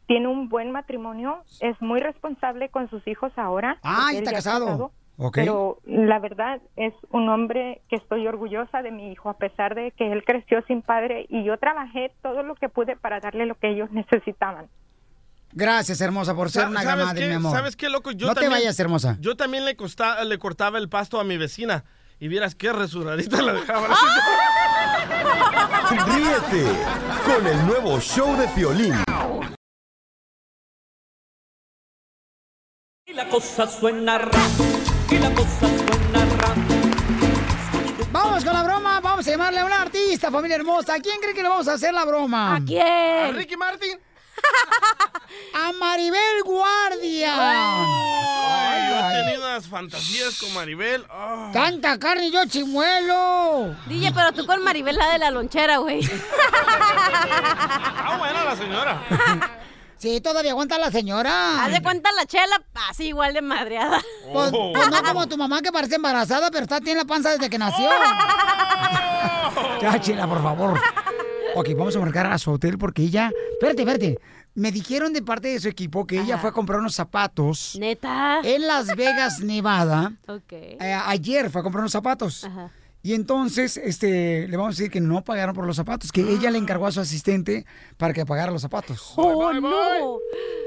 [0.07, 3.79] tiene un buen matrimonio, es muy responsable con sus hijos ahora.
[3.83, 4.93] Ah, está casado.
[5.19, 5.37] Ok.
[5.37, 9.93] Pero la verdad es un hombre que estoy orgullosa de mi hijo, a pesar de
[9.93, 13.55] que él creció sin padre y yo trabajé todo lo que pude para darle lo
[13.55, 14.69] que ellos necesitaban.
[15.55, 17.53] Gracias, hermosa, por ser una ¿Sabes gran madre, mi amor.
[17.53, 18.11] ¿Sabes qué, loco?
[18.13, 19.19] Yo no te también- vayas, hermosa.
[19.21, 21.85] Yo también le, costa- le cortaba el pasto a mi vecina.
[22.19, 23.89] Y vieras qué resuradita la dejaba.
[25.91, 26.65] Ríete
[27.27, 28.95] con el nuevo show de Piolín.
[33.13, 34.19] Y la cosa suena
[35.11, 36.27] y la cosa suena.
[38.11, 39.01] Vamos con la broma.
[39.01, 40.95] Vamos a llamarle a una artista, familia hermosa.
[40.95, 42.57] ¿A quién cree que le vamos a hacer la broma?
[42.57, 42.83] ¿A quién?
[42.83, 43.99] ¿A Ricky Martin?
[45.55, 47.35] a Maribel Guardia.
[47.37, 51.05] Ay, yo he tenido unas fantasías con Maribel.
[51.11, 51.51] Ah.
[51.53, 53.77] Tanta carne y yo chimuelo.
[53.89, 56.01] DJ, pero tú con Maribel la de la lonchera, güey.
[58.05, 59.59] Ah, buena la señora.
[60.03, 61.65] Sí, todavía aguanta la señora.
[61.65, 62.61] Haz de cuenta la chela,
[62.91, 64.01] así igual de madreada.
[64.33, 64.73] Pues, Oh.
[64.75, 67.57] pues no como tu mamá que parece embarazada, pero está tiene la panza desde que
[67.57, 67.89] nació.
[69.81, 70.81] Ya, chila, por favor.
[71.55, 73.31] Ok, vamos a marcar a su hotel porque ella.
[73.53, 74.19] Espérate, espérate.
[74.55, 77.77] Me dijeron de parte de su equipo que ella fue a comprar unos zapatos.
[77.79, 78.41] Neta.
[78.43, 80.13] En Las Vegas, Nevada.
[80.27, 80.53] Ok.
[80.53, 82.45] Eh, ayer fue a comprar unos zapatos.
[82.45, 82.71] Ajá.
[83.05, 86.53] Y entonces, este, le vamos a decir que no pagaron por los zapatos, que ella
[86.53, 89.15] le encargó a su asistente para que pagara los zapatos.
[89.17, 90.19] ¡Oh, no!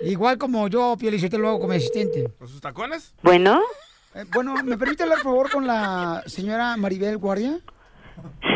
[0.04, 2.30] Igual como yo, Piolichete, lo hago con mi asistente.
[2.38, 3.16] ¿Con sus tacones?
[3.24, 3.62] Bueno.
[4.34, 7.60] bueno, ¿me permite hablar, por favor, con la señora Maribel Guardia?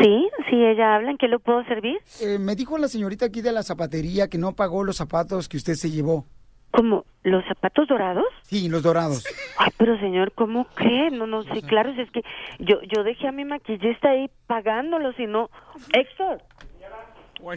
[0.02, 1.10] Sí, sí, ella habla.
[1.10, 1.98] ¿En qué lo puedo servir?
[2.20, 5.56] Eh, me dijo la señorita aquí de la zapatería que no pagó los zapatos que
[5.56, 6.26] usted se llevó.
[6.70, 7.04] ¿Cómo?
[7.22, 8.24] ¿Los zapatos dorados?
[8.42, 9.24] Sí, los dorados.
[9.58, 11.10] Ay, pero señor, ¿cómo cree?
[11.10, 12.22] No, no, sí, claro, si es que
[12.58, 15.50] yo, yo dejé a mi maquillista ahí pagándolos y no...
[15.92, 16.42] Héctor,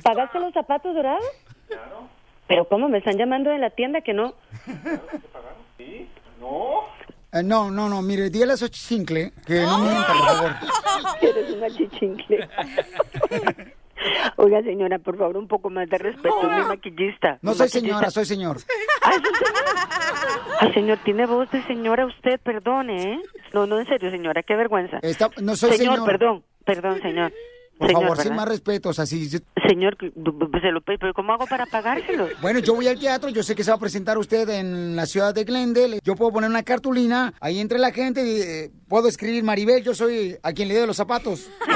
[0.03, 1.23] ¿pagaste los zapatos dorados?
[1.67, 2.07] Claro.
[2.47, 2.89] Pero ¿cómo?
[2.89, 4.33] Me están llamando de la tienda que no...
[7.33, 10.51] Eh, no, no, no, mire, dígale a su chincle que no mienta, por favor.
[11.21, 12.47] Eres una chichincle.
[14.37, 16.41] Oiga, señora, por favor, un poco más de respeto.
[16.41, 17.39] Es mi maquillista.
[17.41, 18.57] No Mi soy maquillista- señora, soy señor.
[20.59, 23.19] Ay, señor, tiene voz de señora usted, perdone, ¿eh?
[23.53, 24.99] No, no, en serio, señora, qué vergüenza.
[25.41, 26.05] no soy señor.
[26.05, 27.31] perdón, perdón, señor.
[27.77, 29.25] Por Señor, favor, sin más respeto, o sea, si...
[29.25, 32.27] si- Señor, se lo pe- pero ¿cómo hago para pagárselo?
[32.41, 35.05] Bueno, yo voy al teatro, yo sé que se va a presentar usted en la
[35.05, 35.99] ciudad de Glendale.
[36.03, 39.93] Yo puedo poner una cartulina ahí entre la gente y eh, puedo escribir Maribel, yo
[39.95, 41.49] soy a quien le doy los zapatos.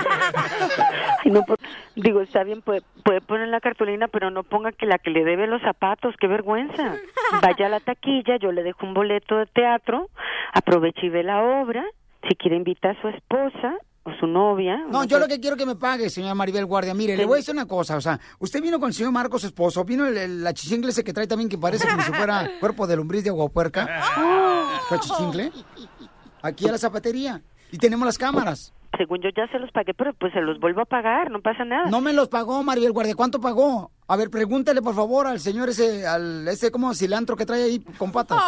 [1.26, 1.58] Ay, no, por-
[1.96, 5.24] digo, está bien, puede, puede poner la cartulina, pero no ponga que la que le
[5.24, 6.96] debe los zapatos, qué vergüenza.
[7.42, 10.10] Vaya a la taquilla, yo le dejo un boleto de teatro,
[10.54, 11.84] aproveche y ve la obra.
[12.30, 13.76] Si quiere invita a su esposa
[14.20, 14.78] su novia.
[14.90, 16.94] No, yo lo que quiero que me pague, señora Maribel Guardia.
[16.94, 19.42] Mire, le voy a decir una cosa, o sea, usted vino con el señor Marcos,
[19.42, 22.12] su esposo, vino el, el- la chichingle ese que trae también que parece como si
[22.14, 23.86] fuera cuerpo de lombriz de aguapuerca.
[24.90, 25.52] ¿La chichingle?
[26.42, 27.42] Aquí a la zapatería.
[27.72, 28.74] Y tenemos las cámaras.
[28.98, 31.66] Según yo ya se los pagué, pero pues se los vuelvo a pagar, no pasa
[31.66, 31.90] nada.
[31.90, 33.14] No me los pagó Maribel Guardia.
[33.16, 33.92] ¿Cuánto pagó?
[34.08, 37.80] A ver, pregúntale por favor al señor ese, al ese como cilantro que trae ahí
[37.98, 38.40] con patas.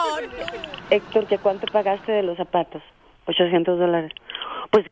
[0.90, 2.82] Héctor, ¿que cuánto pagaste de los zapatos?
[3.30, 4.12] 800 dólares.
[4.72, 4.86] Pues,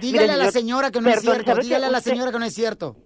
[0.00, 1.54] Dígale mire, a la señor, señora que no es cierto.
[1.56, 2.96] Dígale a la Usted señora que no es cierto.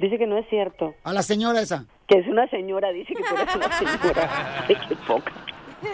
[0.00, 0.94] Dice que no es cierto.
[1.04, 1.84] A la señora esa.
[2.08, 4.64] Que es una señora, dice que tú eres una señora.
[4.68, 5.32] Ay, qué poca.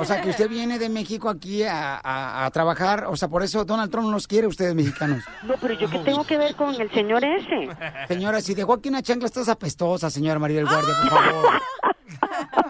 [0.01, 3.05] O sea, que usted viene de México aquí a, a- a trabajar.
[3.09, 5.25] O sea, por eso Donald Trump no los quiere ustedes mexicanos.
[5.44, 7.68] No, pero yo qué tengo que ver con el señor ese.
[8.09, 11.61] Señora, si dejó aquí una chancla, estás apestosa, señora Maribel Guardia, por favor.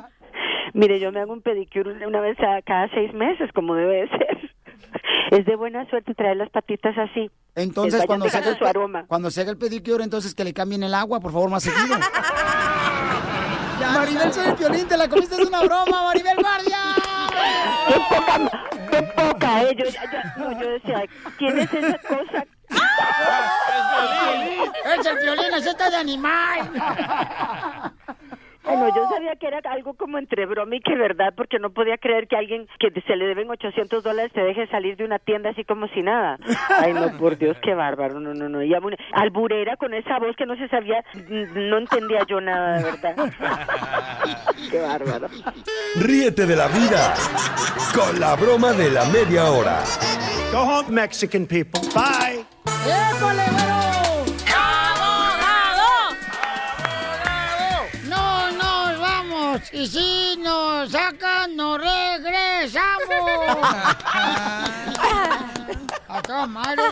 [0.74, 4.08] Mire, yo me hago un pedicure una vez a cada seis meses, como debe de
[4.08, 4.50] ser.
[5.30, 7.30] Es de buena suerte traer las patitas así.
[7.54, 9.06] Entonces, cuando se, haga el, su aroma.
[9.06, 11.96] cuando se haga el pedicure, entonces que le cambien el agua, por favor, más seguido.
[13.94, 16.78] Maribel, soy el violín, te la comiste, es una broma, Maribel Guardia.
[17.88, 18.50] Qué poca,
[18.90, 19.76] qué poca, eh.
[19.78, 21.04] Yo, decía,
[21.38, 22.46] ¿quién es esa cosa?
[24.98, 26.70] ¡Es el violín, es esta de animal!
[28.66, 31.96] Bueno, yo sabía que era algo como entre broma y que verdad, porque no podía
[31.98, 35.50] creer que alguien que se le deben 800 dólares se deje salir de una tienda
[35.50, 36.38] así como si nada.
[36.80, 38.62] Ay, no, por Dios, qué bárbaro, no, no, no.
[38.62, 38.72] Y
[39.12, 43.16] alburera con esa voz que no se sabía, n- no entendía yo nada, de verdad.
[44.70, 45.28] Qué bárbaro.
[45.96, 47.14] Ríete de la vida
[47.94, 49.78] con la broma de la media hora.
[50.52, 51.80] Go home, Mexican people.
[51.94, 52.44] Bye.
[52.84, 54.35] ¡Épale, güero!
[59.72, 63.04] Y si nos sacan, nos regresamos.
[66.08, 66.82] Acá, madre.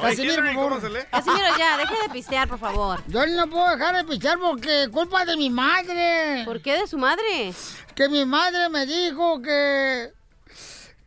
[0.00, 1.06] Casimiro, por favor.
[1.10, 3.02] Casimiro, ya, deje de pistear, por favor.
[3.06, 6.44] Yo no puedo dejar de pistear porque es culpa de mi madre.
[6.44, 7.52] ¿Por qué de su madre?
[7.94, 10.12] Que mi madre me dijo que...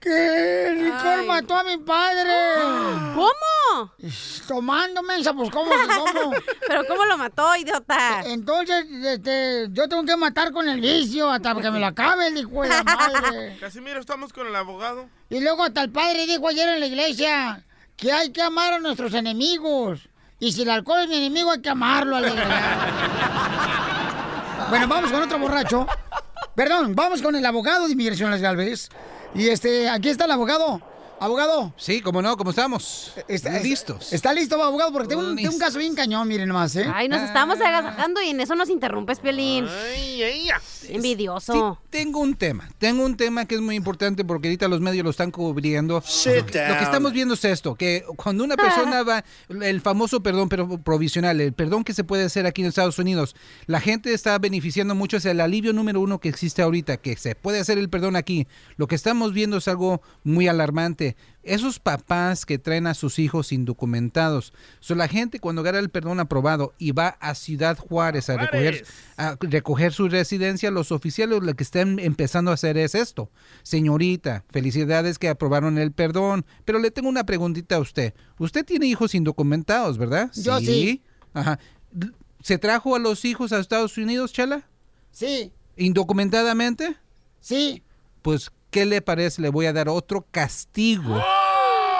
[0.01, 1.27] Que Ay.
[1.27, 2.31] mató a mi padre.
[3.13, 3.91] ¿Cómo?
[4.47, 5.69] Tomando mensa, pues ¿cómo?
[5.95, 6.33] ¿Cómo?
[6.67, 8.21] ¿Pero cómo lo mató, idiota?
[8.25, 12.37] Entonces, este, yo tengo que matar con el vicio hasta que me lo acabe el
[12.37, 13.57] hijo de la madre.
[13.61, 15.07] Casimiro, estamos con el abogado.
[15.29, 17.63] Y luego hasta el padre dijo ayer en la iglesia
[17.95, 20.09] que hay que amar a nuestros enemigos.
[20.39, 22.17] Y si el alcohol es mi enemigo, hay que amarlo.
[24.69, 25.85] Bueno, vamos con otro borracho.
[26.55, 28.89] Perdón, vamos con el abogado de inmigración Las Galvez.
[29.33, 30.81] Y este, aquí está el abogado.
[31.21, 31.71] Abogado.
[31.77, 33.13] Sí, cómo no, ¿cómo estamos?
[33.27, 34.11] Está, Listos.
[34.11, 36.91] Está listo, abogado, porque tengo un, tengo un caso bien cañón, miren nomás, ¿eh?
[36.91, 39.67] Ay, nos estamos agasajando y en eso nos interrumpes, Piolín.
[39.67, 40.95] Ay, ay, ay.
[40.95, 41.77] Envidioso.
[41.91, 45.11] Tengo un tema, tengo un tema que es muy importante porque ahorita los medios lo
[45.11, 46.01] están cubriendo.
[46.01, 46.83] Sit lo, que, lo que down.
[46.85, 51.53] estamos viendo es esto, que cuando una persona va, el famoso perdón pero provisional, el
[51.53, 53.35] perdón que se puede hacer aquí en Estados Unidos,
[53.67, 57.35] la gente está beneficiando mucho, es el alivio número uno que existe ahorita, que se
[57.35, 58.47] puede hacer el perdón aquí.
[58.77, 61.10] Lo que estamos viendo es algo muy alarmante.
[61.43, 66.19] Esos papás que traen a sus hijos indocumentados, so, la gente cuando gana el perdón
[66.19, 68.85] aprobado y va a Ciudad Juárez a recoger,
[69.17, 73.29] a recoger su residencia, los oficiales lo que están empezando a hacer es esto.
[73.63, 78.13] Señorita, felicidades que aprobaron el perdón, pero le tengo una preguntita a usted.
[78.37, 80.31] Usted tiene hijos indocumentados, ¿verdad?
[80.35, 81.01] Yo sí.
[81.33, 81.59] Ajá.
[82.41, 84.67] ¿Se trajo a los hijos a Estados Unidos, Chala?
[85.11, 85.51] Sí.
[85.77, 86.95] ¿Indocumentadamente?
[87.39, 87.83] Sí.
[88.21, 89.41] Pues, ¿qué le parece?
[89.41, 91.21] Le voy a dar otro castigo.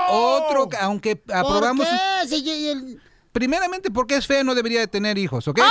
[0.10, 1.86] Otro, ca- aunque aprobamos...
[1.88, 2.36] ¿Por qué?
[2.36, 5.60] Si, el- primeramente porque es feo, no debería de tener hijos, ¿ok?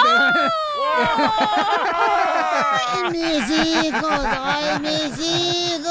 [1.83, 4.21] ¡Ay, mis hijos!
[4.25, 5.90] ¡Ay, mis hijos!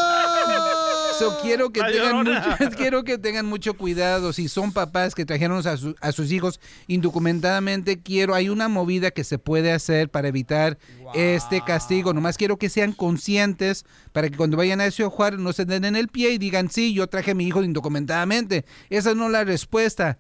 [1.20, 2.32] So, quiero que tengan mucho,
[2.78, 4.34] quiero que tengan mucho cuidado.
[4.34, 9.12] Si son papás que trajeron a, su- a sus hijos indocumentadamente quiero hay una movida
[9.12, 10.78] que se puede hacer para evitar
[11.14, 12.14] este castigo.
[12.14, 15.86] Nomás quiero que sean conscientes para que cuando vayan a ese Juárez no se den
[15.86, 19.32] en el pie y digan sí yo traje a mi hijo indocumentadamente esa no es
[19.32, 20.18] la respuesta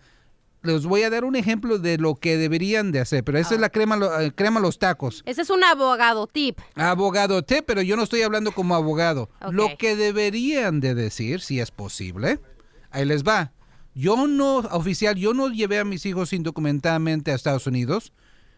[0.62, 3.62] les voy a dar un ejemplo de lo que deberían de hacer pero esa es
[3.62, 6.60] la crema lo- eh, crema los tacos Ese es un abogado tip.
[6.76, 9.30] Abogado T, pero yo no estoy hablando como abogado.
[9.52, 12.40] Lo que deberían de decir, si es posible,
[12.92, 13.52] ahí les va.
[13.96, 18.12] Yo no, oficial, yo no llevé a mis hijos indocumentadamente a Estados Unidos.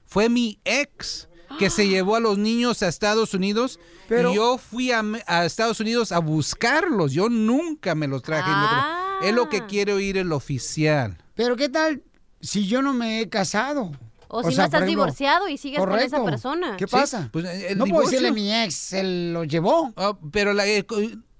[0.06, 4.58] Fue mi ex que se llevó a los niños a Estados Unidos Pero- y yo
[4.58, 5.04] fui a,
[5.46, 7.12] Estados Unidos a buscarlos.
[7.14, 8.50] Yo nunca me los traje.
[8.50, 11.18] indocument- Es lo que quiere oír el oficial.
[11.43, 12.04] Pero ¿qué tal
[12.39, 13.91] si yo no me he casado?
[14.27, 16.77] O si no estás divorciado y sigues con esa persona.
[16.77, 17.30] ¿Qué Sí, pasa?
[17.34, 19.91] pues, el no puedo decirle a mi ex, se lo llevó.
[19.97, 20.86] Ah, pero la, eh,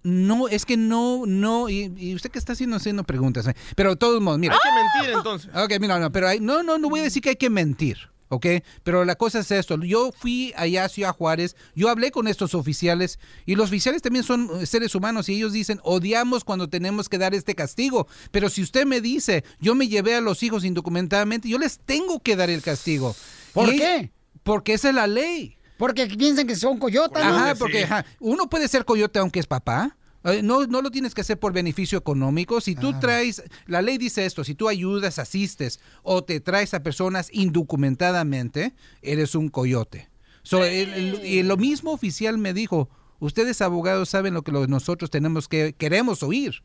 [0.04, 3.92] no, es que no, no, y, y usted que está haciendo, haciendo preguntas, eh, pero
[3.92, 4.56] de todos modos, mira.
[4.56, 5.52] Hay que mentir entonces.
[5.56, 8.10] Ok, mira, no, pero hay- no, no, no voy a decir que hay que mentir,
[8.32, 8.46] ¿ok?
[8.84, 12.56] Pero la cosa es esto, yo fui allá a Ciudad Juárez, yo hablé con estos
[12.56, 17.10] oficiales y los oficiales también son eh, seres humanos y ellos dicen, odiamos cuando tenemos
[17.10, 20.64] que dar este castigo, pero si usted me dice, yo me llevé a los hijos
[20.64, 23.16] indocumentadamente, yo les tengo que dar el castigo.
[23.54, 24.12] ¿Por Y- qué?
[24.44, 25.58] Porque esa es la ley.
[25.78, 27.36] Porque piensan que son coyotas, ¿no?
[27.36, 29.98] Ajá, porque ajá, uno puede ser coyote aunque es papá.
[30.24, 32.62] Eh, No, no lo tienes que hacer por beneficio económico.
[32.62, 36.84] Si tú traes, la ley dice esto, si tú ayudas, asistes o te traes a
[36.84, 40.10] personas indocumentadamente, eres un coyote.
[40.44, 45.10] So, el- el- y lo mismo oficial me dijo, ustedes abogados saben lo que nosotros
[45.10, 46.64] tenemos que, queremos oír,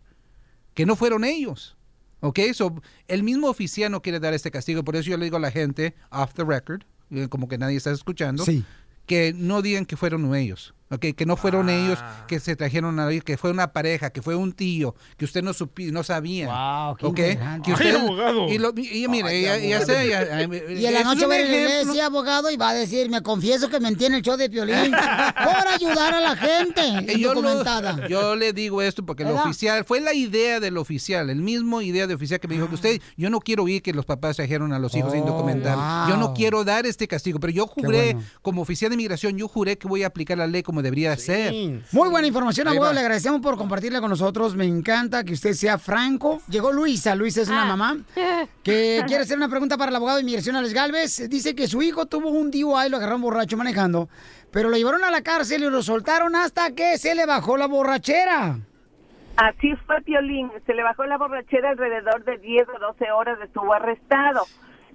[0.75, 1.77] que no fueron ellos.
[2.21, 2.41] ¿Ok?
[2.55, 5.41] So, el mismo oficial no quiere dar este castigo, por eso yo le digo a
[5.41, 8.65] la gente, off the record, eh, como que nadie está escuchando, Sí.
[9.05, 11.07] que no digan que fueron ellos, ¿ok?
[11.17, 14.53] Que no fueron ellos que se trajeron a que fue una pareja, que fue un
[14.53, 16.47] tío, que usted no supi, no sabía,
[16.99, 17.19] qué ¿ok?
[17.19, 17.63] interesante.
[17.67, 18.49] Que usted, Ay, abogado.
[18.49, 19.99] Y, lo- y mire, Ay, ya, ya abogado.
[20.01, 21.81] sé, ya- ya- Y en la noche va a ir a la ejemplo.
[21.83, 24.91] iglesia, abogado, y va a decir, me confieso que mentí en el show de Piolín
[25.45, 29.85] por ayudar a la gente Y yo, lo- yo le digo esto porque el oficial,
[29.85, 33.01] fue la idea del oficial, el mismo idea de oficial que me dijo que usted,
[33.17, 36.09] yo no quiero oír que los papás trajeron a los hijos Oh, indocumentados.
[36.09, 36.35] Yo no wow.
[36.35, 38.29] quiero dar este castigo, pero yo juré, bueno.
[38.43, 41.53] como oficial de inmigración, yo juré que voy a aplicar la ley como debería ser.
[41.93, 42.93] Muy buena información, abogado.
[42.93, 44.55] Le agradecemos por compartirla con nosotros.
[44.57, 46.41] Me encanta que usted sea franco.
[46.49, 47.15] Llegó Luisa.
[47.15, 47.77] Luisa es una Ah.
[47.77, 47.97] mamá
[48.63, 51.29] que quiere hacer una pregunta para el abogado de inmigración, Alex Galvez.
[51.29, 54.09] Dice que su hijo tuvo un DUI, lo agarraron borracho manejando,
[54.51, 57.67] pero lo llevaron a la cárcel y lo soltaron hasta que se le bajó la
[57.67, 58.59] borrachera.
[59.37, 63.73] Así fue Piolín, se le bajó la borrachera alrededor de 10 o 12 horas, estuvo
[63.75, 64.45] arrestado.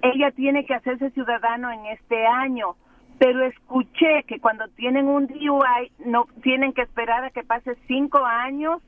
[0.02, 2.76] Ella tiene que hacerse ciudadano en este año,
[3.22, 8.26] pero escuché que cuando tienen un DUI no tienen que esperar a que pase cinco
[8.26, 8.82] años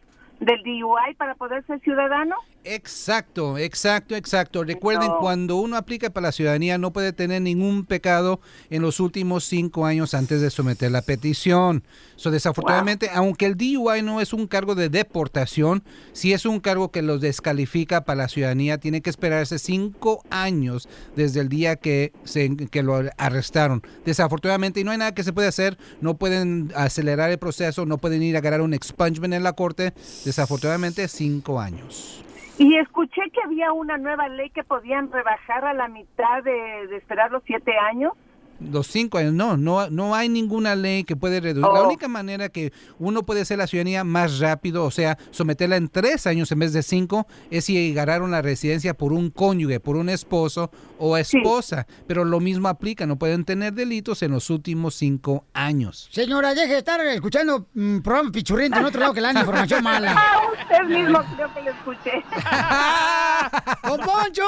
[0.46, 2.36] del DUI para poder ser ciudadano.
[2.66, 4.64] Exacto, exacto, exacto.
[4.64, 5.20] Recuerden, No.
[5.20, 9.86] cuando uno aplica para la ciudadanía no puede tener ningún pecado en los últimos cinco
[9.86, 11.84] años antes de someter la petición.
[12.16, 16.90] So, desafortunadamente, aunque el DUI no es un cargo de deportación, sí es un cargo
[16.90, 18.78] que los descalifica para la ciudadanía.
[18.78, 23.82] Tiene que esperarse cinco años desde el día que, se, que lo arrestaron.
[24.06, 25.78] Desafortunadamente, y no hay nada que se puede hacer.
[26.00, 29.94] No pueden acelerar el proceso, no pueden ir a agarrar un expungement en la corte.
[30.34, 32.26] Desafortunadamente, cinco años.
[32.58, 36.98] Y escuché que había una nueva ley que podían rebajar a la mitad de, de
[36.98, 38.14] esperar los siete años.
[38.60, 41.64] Los cinco años, no, no, no hay ninguna ley que puede reducir.
[41.74, 41.88] La Oh.
[41.88, 46.28] única manera que uno puede hacer la ciudadanía más rápido, o sea, someterla en tres
[46.28, 50.08] años en vez de cinco, es si agarraron la residencia por un cónyuge, por un
[50.10, 51.88] esposo o esposa.
[52.08, 56.08] Pero lo mismo aplica, no pueden tener delitos en los últimos cinco años.
[56.12, 59.84] Señora, deje de estar escuchando mm, programa pichurriento en otro lado que le dan información
[59.84, 60.14] mala.
[60.26, 62.12] Ah, usted mismo creo que lo escuché.
[63.84, 64.44] ¡Don Poncho!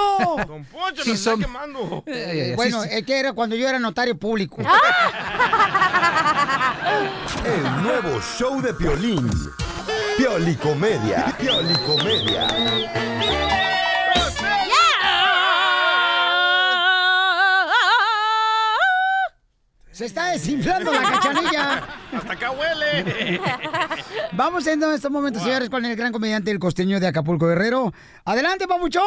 [0.47, 2.03] Don Poncho, Sí, nos está son- quemando.
[2.07, 4.57] Eh, bueno, es que era cuando yo era notario público.
[7.45, 9.29] El nuevo show de Piolín.
[10.17, 11.33] Piolicomedia.
[11.39, 12.47] Piolicomedia.
[19.91, 21.83] Se está desinflando la cachanilla.
[22.15, 23.41] Hasta acá huele.
[24.31, 27.93] Vamos en estos momentos, señores, con el gran comediante el costeño de Acapulco Guerrero.
[28.23, 29.03] ¡Adelante, papuchón!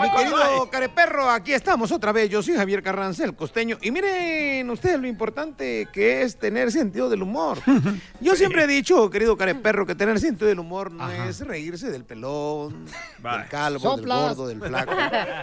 [0.00, 2.28] Mi querido careperro, aquí estamos otra vez.
[2.30, 3.78] Yo soy Javier Carranza, el costeño.
[3.80, 7.58] Y miren ustedes lo importante que es tener sentido del humor.
[8.20, 12.04] Yo siempre he dicho, querido careperro, que tener sentido del humor no es reírse del
[12.04, 14.18] pelón, del calvo, Soplas.
[14.18, 14.92] del gordo, del flaco.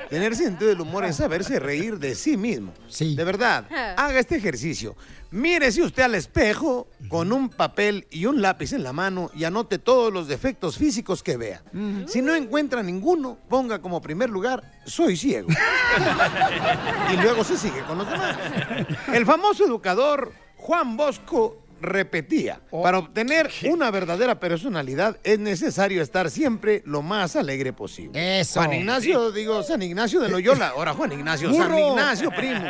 [0.10, 2.74] tener sentido del humor es saberse reír de sí mismo.
[2.88, 3.16] Sí.
[3.16, 3.66] De verdad,
[3.98, 4.96] haga este ejercicio.
[5.32, 9.78] Mírese usted al espejo con un papel y un lápiz en la mano y anote
[9.78, 11.64] todos los defectos físicos que vea.
[12.08, 15.50] Si no encuentra ninguno, ponga como primer lugar, soy ciego.
[17.14, 18.38] y luego se sigue con los demás.
[19.14, 26.82] El famoso educador Juan Bosco repetía, para obtener una verdadera personalidad es necesario estar siempre
[26.86, 28.40] lo más alegre posible.
[28.40, 28.60] Eso.
[28.60, 31.78] Juan Ignacio, digo, San Ignacio de Loyola, ahora Juan Ignacio, San.
[31.78, 32.62] Ignacio, primo.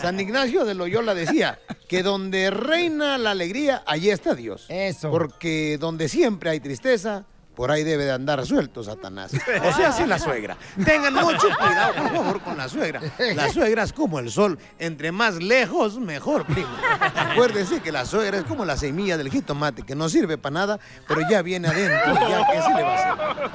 [0.00, 1.58] San Ignacio de Loyola decía
[1.88, 4.66] que donde reina la alegría, allí está Dios.
[4.68, 5.10] Eso.
[5.10, 7.24] Porque donde siempre hay tristeza,
[7.60, 9.32] por ahí debe de andar suelto Satanás.
[9.70, 10.56] O sea, así la suegra.
[10.82, 13.02] Tengan mucho cuidado, por favor, con la suegra.
[13.34, 14.58] La suegra es como el sol.
[14.78, 16.70] Entre más lejos, mejor, primo.
[17.14, 20.80] Acuérdese que la suegra es como la semilla del jitomate, que no sirve para nada,
[21.06, 22.14] pero ya viene adentro.
[22.14, 23.50] Ya, ¿qué se le va a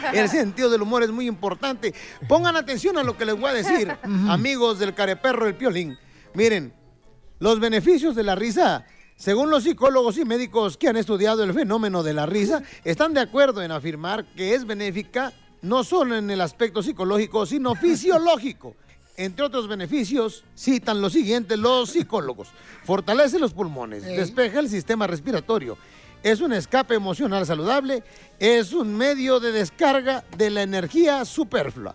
[0.00, 0.18] hacer?
[0.18, 1.94] El sentido del humor es muy importante.
[2.26, 3.96] Pongan atención a lo que les voy a decir,
[4.28, 5.96] amigos del careperro, el piolín.
[6.34, 6.74] Miren,
[7.38, 8.84] los beneficios de la risa,
[9.16, 13.20] según los psicólogos y médicos que han estudiado el fenómeno de la risa, están de
[13.20, 18.76] acuerdo en afirmar que es benéfica no solo en el aspecto psicológico, sino fisiológico.
[19.16, 22.48] Entre otros beneficios, citan lo siguiente los psicólogos.
[22.84, 25.78] Fortalece los pulmones, despeja el sistema respiratorio,
[26.22, 28.02] es un escape emocional saludable,
[28.38, 31.94] es un medio de descarga de la energía superflua.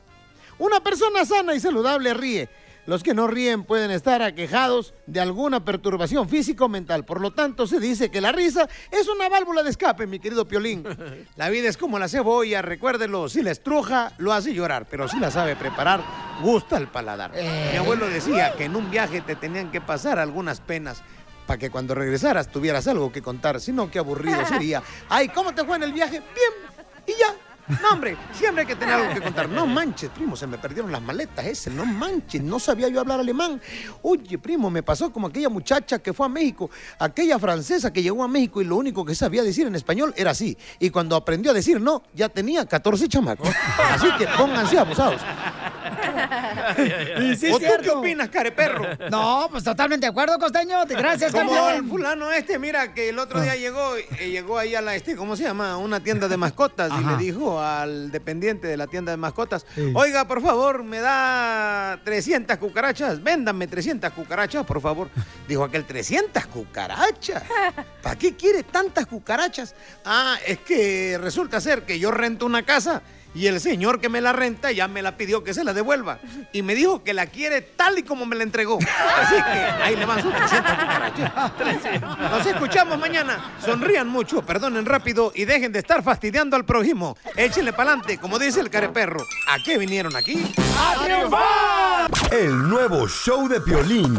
[0.57, 2.49] Una persona sana y saludable ríe.
[2.87, 7.05] Los que no ríen pueden estar aquejados de alguna perturbación físico o mental.
[7.05, 10.47] Por lo tanto, se dice que la risa es una válvula de escape, mi querido
[10.47, 10.83] Piolín.
[11.35, 13.29] La vida es como la cebolla, recuérdelo.
[13.29, 14.87] Si la estruja, lo hace llorar.
[14.89, 16.01] Pero si la sabe preparar,
[16.41, 17.31] gusta el paladar.
[17.33, 21.03] Mi abuelo decía que en un viaje te tenían que pasar algunas penas
[21.47, 23.59] para que cuando regresaras tuvieras algo que contar.
[23.61, 24.81] Si no, qué aburrido sería.
[25.09, 26.21] Ay, ¿cómo te fue en el viaje?
[26.33, 26.53] Bien.
[27.07, 27.35] Y ya.
[27.81, 29.47] No, hombre, siempre hay que tener algo que contar.
[29.47, 31.69] No manches, primo, se me perdieron las maletas ese.
[31.69, 33.61] No manches, no sabía yo hablar alemán.
[34.01, 36.69] Oye, primo, me pasó como aquella muchacha que fue a México,
[36.99, 40.31] aquella francesa que llegó a México y lo único que sabía decir en español era
[40.31, 40.57] así.
[40.79, 43.49] Y cuando aprendió a decir no, ya tenía 14 chamacos.
[43.91, 45.21] Así que pónganse abusados.
[47.21, 48.85] Y sí ¿O tú qué opinas, careperro?
[49.11, 50.85] No, pues totalmente de acuerdo, costeño.
[50.87, 51.73] Gracias, Como campeón.
[51.85, 55.15] el fulano este, mira, que el otro día llegó, eh, llegó ahí a la, este,
[55.15, 55.77] ¿cómo se llama?
[55.77, 59.91] Una tienda de mascotas y le dijo al dependiente de la tienda de mascotas, Sí.
[59.95, 65.09] oiga, por favor, me da 300 cucarachas, véndame 300 cucarachas, por favor.
[65.47, 67.43] Dijo aquel, 300 cucarachas.
[68.01, 69.75] ¿Para qué quiere tantas cucarachas?
[70.05, 73.01] Ah, es que resulta ser que yo rento una casa
[73.33, 76.19] y el señor que me la renta ya me la pidió que se la devuelva.
[76.51, 78.77] Y me dijo que la quiere tal y como me la entregó.
[79.17, 81.31] Así que ahí le van sus 300 cucarachas.
[82.19, 83.51] Nos escuchamos mañana.
[83.63, 87.17] Sonrían mucho, perdonen rápido y dejen de estar fastidiando al prójimo.
[87.35, 89.21] Échenle pa'lante, como dice el careperro.
[89.47, 90.53] ¿A qué vinieron aquí?
[90.77, 92.11] ¡A triunfar!
[92.31, 94.17] El nuevo show de Piolín.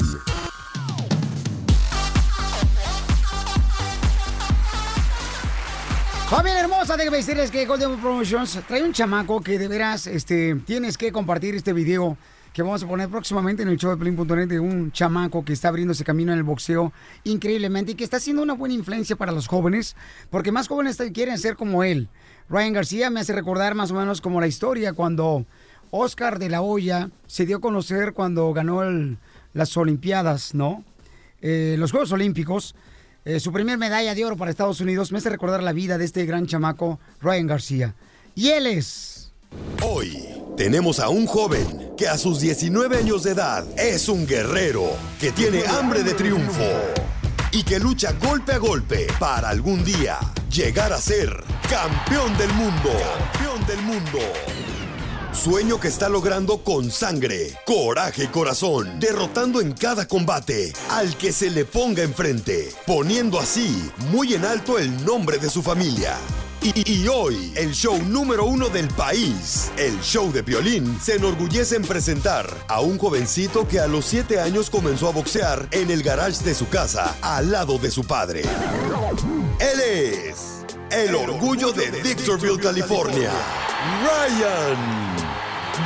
[6.33, 10.97] Familia hermosa, déjame decirles que Golden Promotions trae un chamaco que de veras este, tienes
[10.97, 12.16] que compartir este video
[12.55, 15.68] que vamos a poner próximamente en el show de Pelín.net de un chamaco que está
[15.68, 16.91] abriéndose camino en el boxeo
[17.24, 19.95] increíblemente y que está siendo una buena influencia para los jóvenes,
[20.30, 22.09] porque más jóvenes quieren ser como él.
[22.49, 25.45] Ryan García me hace recordar más o menos como la historia cuando
[25.91, 28.80] Oscar de la Hoya se dio a conocer cuando ganó
[29.53, 30.83] las Olimpiadas, ¿no?
[31.43, 32.74] Eh, los Juegos Olímpicos.
[33.24, 36.04] Eh, su primer medalla de oro para Estados Unidos me hace recordar la vida de
[36.04, 37.94] este gran chamaco, Ryan García.
[38.34, 39.32] Y él es...
[39.82, 44.84] Hoy tenemos a un joven que a sus 19 años de edad es un guerrero
[45.20, 46.68] que tiene hambre de triunfo
[47.52, 50.18] y que lucha golpe a golpe para algún día
[50.50, 52.90] llegar a ser campeón del mundo.
[53.32, 54.18] Campeón del mundo.
[55.43, 61.32] Sueño que está logrando con sangre, coraje y corazón, derrotando en cada combate al que
[61.32, 66.16] se le ponga enfrente, poniendo así muy en alto el nombre de su familia.
[66.62, 71.82] Y, hoy, el show número uno del país, el show de violín, se enorgullece en
[71.82, 76.45] presentar a un jovencito que a los 7 años comenzó a boxear en el garage
[76.45, 78.43] de su casa, al lado de su padre.
[79.59, 80.36] Él es
[80.93, 83.32] el orgullo de Victorville, California,
[84.05, 85.11] Ryan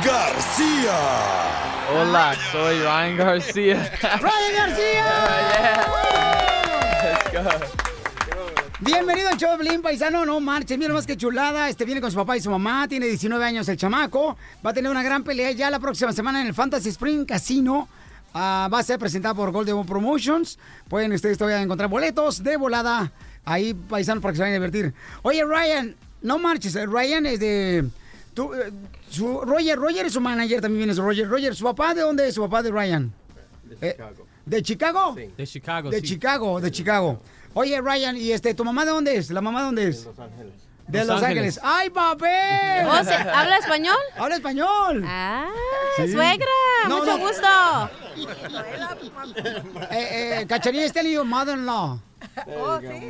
[0.03, 0.99] García.
[1.95, 3.91] Hola, soy Ryan García.
[4.01, 5.05] ¡Ryan García!
[8.81, 10.25] Bienvenido al show paisano.
[10.25, 11.69] No marche, mira más que chulada.
[11.69, 12.87] Este viene con su papá y su mamá.
[12.89, 14.35] Tiene 19 años el chamaco.
[14.65, 17.87] Va a tener una gran pelea ya la próxima semana en el Fantasy Spring Casino.
[18.33, 20.59] Ah, va a ser presentada por Golden Promotions.
[20.89, 23.09] Pueden ustedes todavía encontrar boletos de volada
[23.45, 24.93] ahí, paisano, para que se vayan a divertir.
[25.21, 26.75] Oye, Ryan, no marches.
[26.75, 27.89] eh, Ryan es de.
[28.37, 28.71] Tú, eh,
[29.09, 31.27] su, Roger, Roger es su manager, también viene su Roger.
[31.27, 33.11] Roger, ¿su papá de dónde es su papá de Ryan?
[33.81, 34.25] De Chicago.
[34.45, 35.15] ¿De Chicago?
[35.35, 36.03] De Chicago, De sí.
[36.05, 37.19] Chicago, de Chicago.
[37.55, 39.31] Oye, Ryan, ¿y este, tu mamá de dónde es?
[39.31, 40.03] ¿La mamá de dónde es?
[40.03, 40.53] De Los Ángeles.
[40.87, 41.57] De Los Los Ángeles.
[41.57, 41.59] Ángeles.
[41.63, 42.87] ¡Ay, papel!
[42.87, 43.97] Oh, ¿se- ¿habla español?
[44.15, 45.03] ¡Habla español!
[45.05, 45.49] ¡Ah,
[45.97, 46.11] Sí.
[46.11, 46.45] suegra!
[46.87, 47.27] No, ¡Mucho no.
[47.27, 47.47] gusto!
[49.91, 51.99] Eh, eh, Cachanilla, este lío, mother-in-law.
[52.47, 53.09] Oh, sí,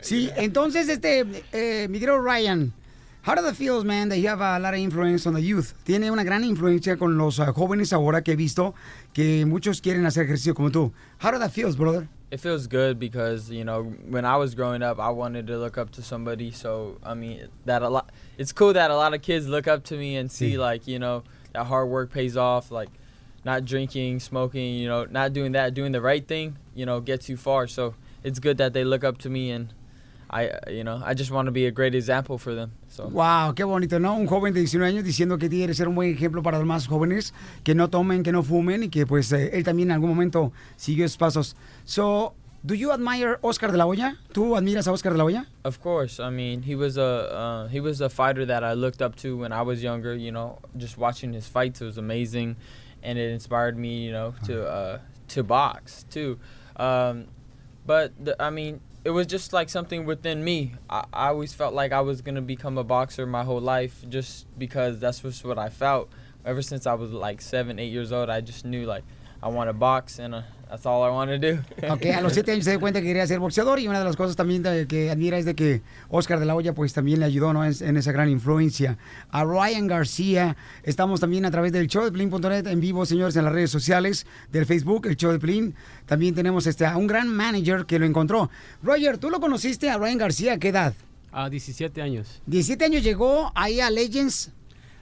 [0.00, 2.72] Sí, entonces, este, eh, mi querido Ryan,
[3.24, 5.72] how does it feel, man, that you have a lot of influence on the youth?
[5.84, 8.74] Tiene una gran influencia con los ah, jóvenes ahora que he visto
[9.12, 10.92] que muchos quieren hacer ejercicio como tú.
[11.18, 12.08] How does that feel, brother?
[12.30, 15.78] It feels good because you know when I was growing up, I wanted to look
[15.78, 16.50] up to somebody.
[16.50, 18.10] So I mean that a lot.
[18.36, 20.58] It's cool that a lot of kids look up to me and see Sí.
[20.58, 21.22] like you know
[21.52, 22.72] that hard work pays off.
[22.72, 22.88] Like
[23.46, 27.28] not drinking, smoking, you know, not doing that, doing the right thing, you know, gets
[27.28, 27.68] you far.
[27.68, 27.94] So
[28.24, 29.72] it's good that they look up to me and
[30.28, 32.72] I, you know, I just want to be a great example for them.
[32.88, 33.06] So.
[33.06, 34.16] Wow, qué bonito, ¿no?
[34.16, 36.88] Un joven de 19 años diciendo que quiere ser un buen ejemplo para los más
[36.88, 37.32] jóvenes,
[37.62, 40.52] que no tomen, que no fumen y que pues eh, él también en algún momento
[40.76, 41.56] siguió esos pasos.
[41.84, 42.34] So,
[42.66, 44.18] do you admire Oscar de la Hoya?
[44.32, 45.46] ¿Tú admiras a Oscar de la Hoya?
[45.64, 49.00] Of course, I mean he was a uh, he was a fighter that I looked
[49.00, 50.14] up to when I was younger.
[50.14, 52.56] You know, just watching his fights it was amazing,
[53.04, 54.04] and it inspired me.
[54.04, 54.98] You know, to uh,
[55.28, 56.38] to box too.
[56.76, 57.26] Um,
[57.86, 60.74] but the, I mean, it was just like something within me.
[60.90, 64.46] I, I always felt like I was gonna become a boxer my whole life, just
[64.58, 66.10] because that's just what I felt.
[66.44, 69.04] Ever since I was like seven, eight years old, I just knew like
[69.42, 71.58] I want to box, and uh, that's all I want to do.
[71.92, 74.04] Ok, a los 7 años se dio cuenta que quería ser boxeador y una de
[74.04, 77.20] las cosas también de- que admira es de que Oscar de la Hoya pues también
[77.20, 77.64] le ayudó ¿no?
[77.64, 78.96] en, en esa gran influencia.
[79.30, 83.44] A Ryan García, estamos también a través del show de Plin.net en vivo, señores, en
[83.44, 85.74] las redes sociales del Facebook, el show de Plin.
[86.06, 88.50] También tenemos este, a un gran manager que lo encontró.
[88.82, 90.94] Roger, ¿tú lo conociste a Ryan García a qué edad?
[91.30, 92.40] A 17 años.
[92.46, 94.50] 17 años llegó ahí a Legends.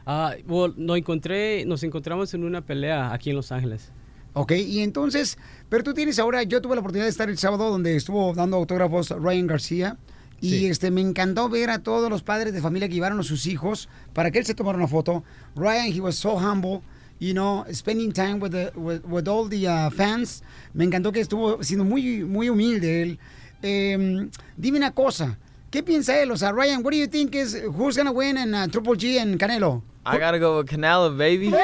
[0.04, 3.90] Ah, well, nos encontré, nos encontramos en una pelea aquí en Los Ángeles.
[4.34, 7.70] Ok, y entonces, pero tú tienes ahora, yo tuve la oportunidad de estar el sábado
[7.70, 9.96] donde estuvo dando autógrafos Ryan García.
[10.40, 10.66] Y Sí.
[10.66, 13.88] este me encantó ver a todos los padres de familia que llevaron a sus hijos
[14.12, 15.22] para que él se tomara una foto.
[15.54, 16.82] Ryan, he was so humble,
[17.20, 20.42] you know, spending time with, the, with, with all the uh, fans.
[20.74, 23.18] Me encantó que estuvo siendo muy, muy humilde él.
[23.62, 24.28] Em,
[24.58, 25.38] dime una cosa,
[25.70, 26.30] ¿qué piensa él?
[26.32, 29.16] O sea, Ryan, what do you think is, who's gonna win in uh, Triple G
[29.18, 29.82] en Canelo?
[30.04, 31.54] I gotta go with Canelo, baby.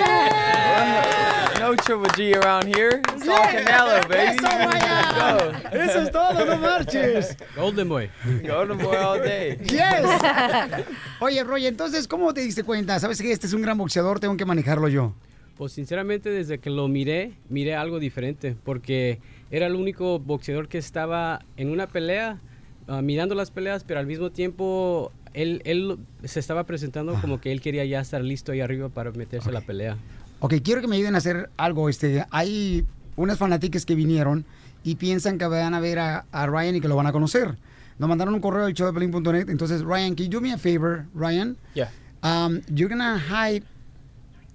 [1.71, 3.01] No G around here.
[3.14, 4.37] It's all Canelo, baby.
[4.37, 5.77] Eso.
[5.77, 7.37] Eso es todo, no marches.
[7.55, 8.11] Golden Boy.
[8.45, 9.57] Golden Boy all day.
[9.62, 10.85] Yes.
[11.21, 12.99] Oye, Roy, entonces, ¿cómo te diste cuenta?
[12.99, 14.18] ¿Sabes que este es un gran boxeador?
[14.18, 15.14] Tengo que manejarlo yo.
[15.57, 19.21] Pues sinceramente desde que lo miré, miré algo diferente, porque
[19.53, 22.41] era el único boxeador que estaba en una pelea,
[22.89, 27.53] ah, mirando las peleas, pero al mismo tiempo él, él se estaba presentando como que
[27.53, 29.97] él quería ya estar listo ahí arriba para meterse a la pelea.
[30.41, 31.88] Ok, quiero que me ayuden a hacer algo.
[31.88, 32.86] Este, hay
[33.16, 34.45] unas fanáticas que vinieron
[34.82, 37.59] y piensan que van a ver a, a Ryan y que lo van a conocer.
[37.99, 39.51] Nos mandaron un correo al show de Pelín.net.
[39.51, 41.59] Entonces, Ryan, can you do me a favor, Ryan?
[41.74, 41.91] Yeah.
[42.22, 43.62] Um, you're gonna hide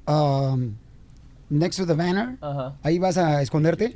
[0.07, 0.77] um,
[1.51, 2.37] next to the banner.
[2.41, 2.71] Uh-huh.
[2.83, 3.95] Ahí vas a esconderte.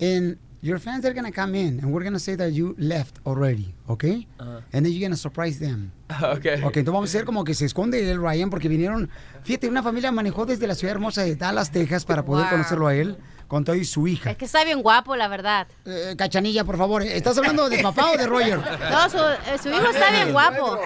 [0.00, 3.74] And your fans are gonna come in and we're gonna say that you left already,
[3.88, 4.26] okay?
[4.40, 4.60] Uh-huh.
[4.72, 5.92] And then you're gonna surprise them.
[6.36, 6.62] Okay.
[6.62, 9.10] Ok, entonces vamos a hacer como que se esconde el Ryan porque vinieron,
[9.42, 12.50] fíjate, una familia manejó desde la ciudad hermosa de Dallas, Texas para poder Wow.
[12.52, 13.16] conocerlo a él
[13.48, 14.30] con todo y su hija.
[14.30, 15.66] Es que está bien guapo, la verdad.
[15.84, 18.58] Eh, Cachanilla, por favor, ¿estás hablando de papá o de Roger?
[18.58, 20.78] No, su, eh, su hijo está bien guapo.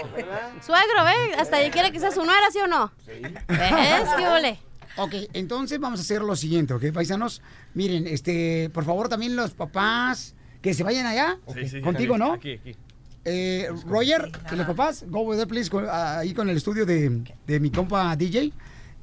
[0.64, 1.35] Suegro, ¿ve?
[1.39, 2.91] Hasta ya quiere que sea su nuera, ¿sí o no?
[3.07, 4.09] ¿Ves?
[4.16, 4.59] ¿Qué ole?
[4.97, 7.43] Ok, entonces vamos a hacer lo siguiente, ¿ok, paisanos?
[7.75, 12.23] Miren, este, por favor, también los papás que se vayan allá, Sí, sí, contigo, aquí,
[12.25, 12.33] ¿no?
[12.33, 12.77] Aquí, aquí.
[13.25, 17.23] Eh, Roger, y los papás, go with it, please, con- ahí con el estudio de,
[17.47, 18.53] de mi compa DJ.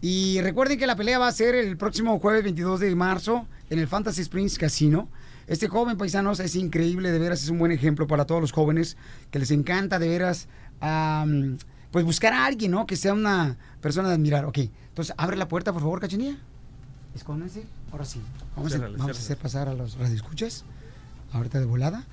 [0.02, 3.80] Y recuerden que la pelea va a ser el próximo jueves 22 de marzo en
[3.80, 5.10] el Fantasy Springs Casino.
[5.48, 8.98] Este joven, paisanos, es increíble, de veras, es un buen ejemplo para todos los jóvenes
[9.32, 10.48] que les encanta, de veras,
[10.82, 11.58] am,
[11.92, 12.86] pues buscar a alguien, ¿no?
[12.86, 14.46] Que sea una persona de admirar.
[14.46, 14.58] Ok,
[14.90, 16.38] entonces abre la puerta, por favor, cachinilla.
[17.16, 17.64] Escóndanse.
[17.92, 18.20] Ahora sí.
[18.56, 20.66] Vamos, a, Ciérrale, vamos a hacer pasar a los radioescuchas.
[21.32, 22.04] Ahorita de volada.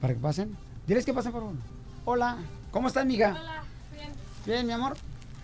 [0.00, 0.56] Para que pasen.
[0.86, 1.56] Diles que pasen, por favor.
[2.04, 2.36] Hola.
[2.70, 3.30] ¿Cómo estás, mija?
[3.30, 3.62] Hola.
[3.94, 4.10] Bien.
[4.46, 4.96] Bien, mi amor.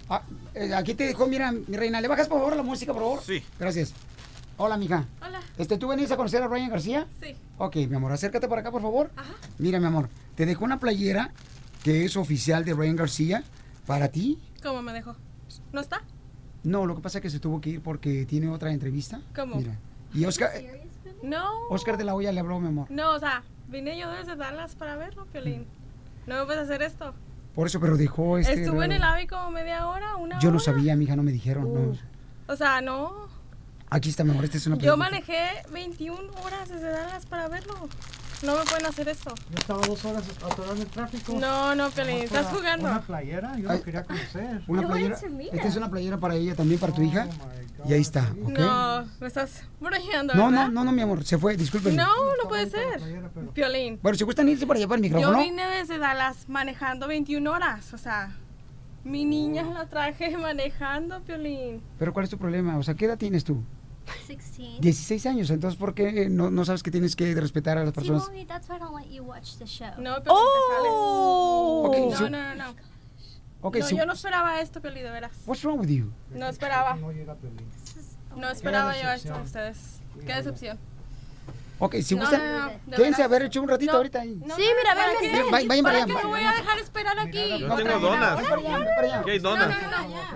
[0.09, 0.22] Ah,
[0.55, 2.01] eh, aquí te dejo, mira, mi reina.
[2.01, 3.20] ¿Le bajas, por favor, la música, por favor?
[3.22, 3.43] Sí.
[3.59, 3.93] Gracias.
[4.57, 5.05] Hola, mija.
[5.24, 5.41] Hola.
[5.57, 7.07] Este, ¿Tú venís a conocer a Ryan García?
[7.22, 7.36] Sí.
[7.59, 9.11] Ok, mi amor, acércate para acá, por favor.
[9.59, 11.32] Mira, mi amor, te dejo una playera
[11.82, 13.45] que es oficial de Ryan García
[13.86, 14.39] para ti.
[14.62, 15.14] ¿Cómo me dejó?
[15.72, 16.03] ¿No está?
[16.64, 19.20] No, lo que pasa es que se tuvo que ir porque tiene otra entrevista.
[19.34, 19.57] ¿Cómo?
[19.57, 19.76] Mira.
[20.14, 20.51] Y Oscar,
[21.22, 21.68] No.
[21.70, 22.91] Oscar de la Hoya le habló, mi amor.
[22.91, 25.66] No, o sea, vine yo desde Dallas para verlo, Piolín.
[26.27, 27.14] No me puedes hacer esto.
[27.55, 28.64] Por eso, pero dejó este...
[28.64, 30.64] Estuve en el AVI como media hora, una Yo no hora.
[30.64, 31.73] sabía, mija, no me dijeron.
[31.73, 31.93] no.
[32.47, 33.29] O sea, no.
[33.91, 37.89] Aquí está, mi amor, esta es una Yo manejé 21 horas desde Dallas para verlo.
[38.43, 39.34] No me pueden hacer esto.
[39.51, 41.32] Yo estaba dos horas atorado en el tráfico.
[41.41, 42.89] No, no, Piolín, Nomás estás para jugando.
[42.89, 44.62] Una playera, yo Ay, lo quería conocer.
[44.68, 45.14] Una playera.
[45.53, 47.26] Esta es una playera para ella, también para tu hija.
[47.86, 48.49] Y ahí está, ¿ok?
[48.59, 50.66] No, me estás bromeando, No, ¿verdad?
[50.66, 51.97] no, no, no, mi amor, se fue, disculpen.
[51.97, 52.07] No,
[52.43, 53.01] no puede ser.
[53.55, 53.99] Piolín.
[54.03, 55.43] Bueno, si gustan irse para allá para el Yo micrófono.
[55.43, 58.36] vine desde Dallas manejando 21 horas, o sea,
[59.05, 61.80] mi niña la traje manejando, Piolín.
[61.99, 62.76] Pero ¿cuál es tu problema?
[62.78, 63.62] O sea, ¿qué edad tienes tú?
[64.27, 64.81] 16.
[64.81, 67.95] 16 años, entonces ¿por qué no, no sabes que tienes que respetar a las See,
[68.01, 68.27] personas?
[68.29, 69.89] mommy, that's why I don't let you watch the show.
[69.99, 70.29] No, Piolín,
[71.87, 72.19] Ok, te sales.
[72.19, 72.75] so- No, no, no, no.
[73.61, 75.33] Ok, no, so- yo no esperaba esto, Piolín, de veras.
[75.47, 76.13] What's wrong with you?
[76.31, 76.97] No esperaba.
[78.37, 80.01] No esperaba yo esto de ustedes.
[80.27, 80.79] Qué decepción.
[81.81, 84.20] Ok, si No, gustan, no, no, de quédense a ver hecho un ratito No, ahorita
[84.20, 84.35] ahí.
[84.35, 84.95] sí, mira.
[84.95, 87.59] Vayan- vayan para ¿Para allá, qué me voy a dejar esperar aquí?
[87.61, 88.41] Yo tengo donas.
[89.24, 89.68] ¿Qué hay donas?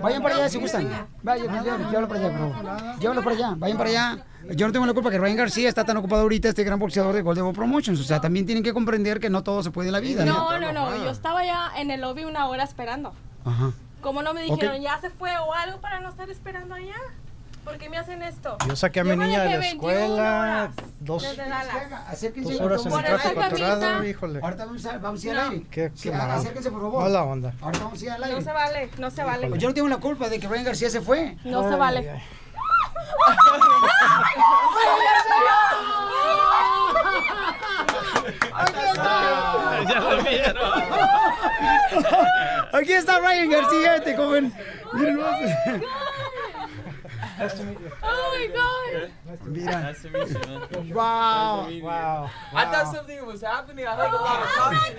[0.01, 1.07] Vayan para allá si gustan.
[1.21, 2.99] Vayan, llévalo para allá, por favor.
[2.99, 4.25] Llévalo para allá, vayan para allá.
[4.55, 7.13] Yo no tengo la culpa que Ryan García está tan ocupado ahorita, este gran boxeador
[7.15, 7.99] de Golden Boy Promotions.
[7.99, 10.25] O sea, también tienen que comprender que no todo se puede en la vida.
[10.25, 10.95] No, no, no.
[10.97, 13.13] Yo estaba ya en el lobby una hora esperando.
[13.45, 13.71] Ajá.
[14.01, 16.95] ¿Cómo no me dijeron ya se fue o algo para no estar esperando allá?
[17.63, 18.57] ¿Por qué me hacen esto?
[18.67, 22.91] Yo saqué a mi niña de la 21 escuela, dos, dos horas en
[23.37, 24.39] el atorado, híjole.
[24.43, 25.41] Ahorita vamos a, vamos a ir No.
[25.41, 25.65] al aire.
[25.71, 26.31] Qué, Sí, qué mal.
[26.31, 27.03] acérquense, por favor.
[27.03, 27.53] Mala onda.
[27.61, 28.35] Ahorita vamos a ir al aire.
[28.35, 29.51] No se vale, no se vale.
[29.57, 31.37] Yo no tengo la culpa de que Ryan García se fue.
[31.45, 32.21] No se vale.
[39.87, 40.73] Ya lo vieron.
[42.73, 44.53] Aquí está Ryan García, este joven.
[47.37, 47.93] Miren nomás.
[48.03, 49.09] Oh my god.
[49.45, 49.79] Mira.
[49.81, 50.93] Nice to meet you, man.
[50.93, 51.61] Wow.
[51.61, 51.83] Nice to meet you.
[51.83, 52.29] Wow.
[52.53, 53.85] I thought something was happening.
[53.87, 54.95] I heard a lot of talking.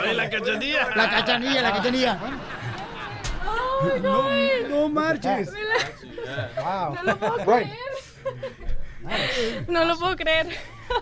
[0.00, 0.96] Oye, la cachanilla.
[0.96, 2.18] La cachanilla, la cachanilla.
[3.48, 4.28] Oh No,
[4.68, 5.52] no marches.
[6.56, 6.94] Wow.
[6.94, 7.68] No lo puedo creer.
[9.68, 10.46] No lo puedo creer.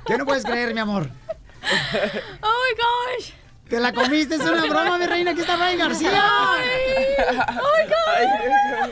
[0.06, 1.08] ¿Qué no puedes creer, mi amor?
[2.42, 3.32] Oh my gosh.
[3.68, 5.30] Te la comiste, es una broma, mi reina.
[5.32, 6.10] Aquí está Ryan García.
[6.12, 6.56] Oh
[7.54, 8.90] my god.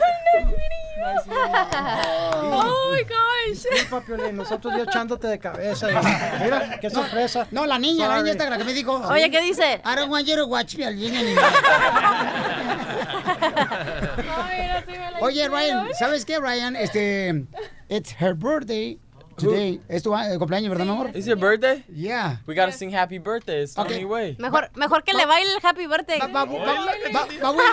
[2.55, 3.63] Oh my gosh.
[3.71, 5.91] Disculpa, Piolín, nosotros ya echándote de cabeza.
[5.91, 5.95] y-
[6.43, 7.47] Mira, qué sorpresa.
[7.51, 8.93] No, la niña, la niña esta la que me dijo.
[9.09, 9.81] Oye, ¿qué dice?
[9.85, 11.45] I don't want you to watch me alguien anymore.
[15.21, 16.75] Oye, Ryan, ¿sabes qué, Ryan?
[16.75, 17.45] Este,
[17.89, 18.97] it's her birthday
[19.35, 19.81] today.
[19.87, 21.11] Es tu eh, cumpleaños, ¿verdad, mi amor?
[21.15, 21.83] Is your birthday?
[21.93, 22.37] Yeah.
[22.47, 23.63] We gotta sing happy birthday.
[23.63, 24.35] It's the only way.
[24.39, 26.19] Mejor, mejor que le baile el happy birthday.
[26.19, 27.63] Ba- ba- ba- ba- we,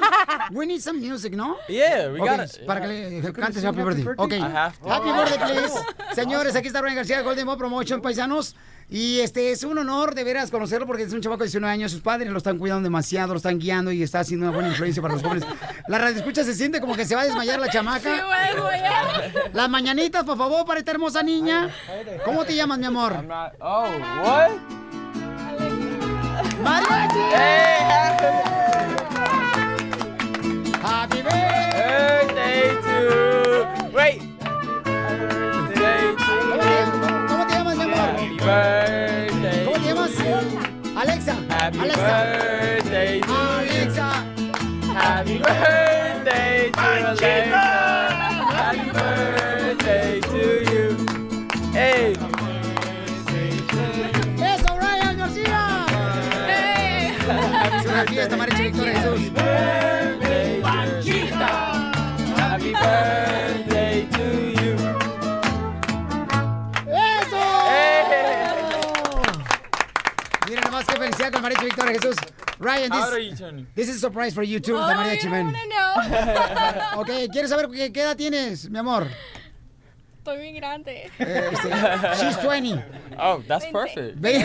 [0.59, 1.57] we need some music, ¿no?
[1.69, 2.47] Yeah, we gotta.
[2.67, 4.07] Para que le cantes happy birthday.
[4.17, 4.33] Ok.
[4.33, 4.89] I have to.
[4.89, 5.75] Happy birthday, please.
[6.15, 8.57] Señores, aquí está Ryan García, Golden Boy Promotion, paisanos.
[8.93, 11.93] Y este es un honor de veras conocerlo porque es un chavaco de 19 años.
[11.93, 15.01] Sus padres lo están cuidando demasiado, lo están guiando y está haciendo una buena influencia
[15.01, 15.45] para los jóvenes.
[15.87, 18.01] La radio escucha se siente como que se va a desmayar la chamaca.
[18.01, 18.21] Sí,
[18.53, 19.51] desmayar.
[19.53, 21.60] Las mañanitas, por favor, para esta hermosa niña.
[22.25, 23.23] ¿Cómo te llamas, mi amor?
[23.25, 23.55] Not.
[23.61, 23.89] Oh,
[24.23, 24.51] what?
[26.63, 27.19] ¡Mariachi!
[27.35, 28.40] ¡Happy
[72.61, 73.41] Ryan, this,
[73.75, 75.47] this is a surprise for you too, Mariachi I Man.
[75.47, 77.01] wanna know.
[77.01, 79.07] Ok, ¿quieres saber qué, qué edad tienes, mi amor?
[80.19, 81.11] Estoy muy grande.
[81.19, 81.71] Este,
[82.21, 82.85] she's 20.
[83.19, 84.19] Oh, that's perfect.
[84.19, 84.45] Ve-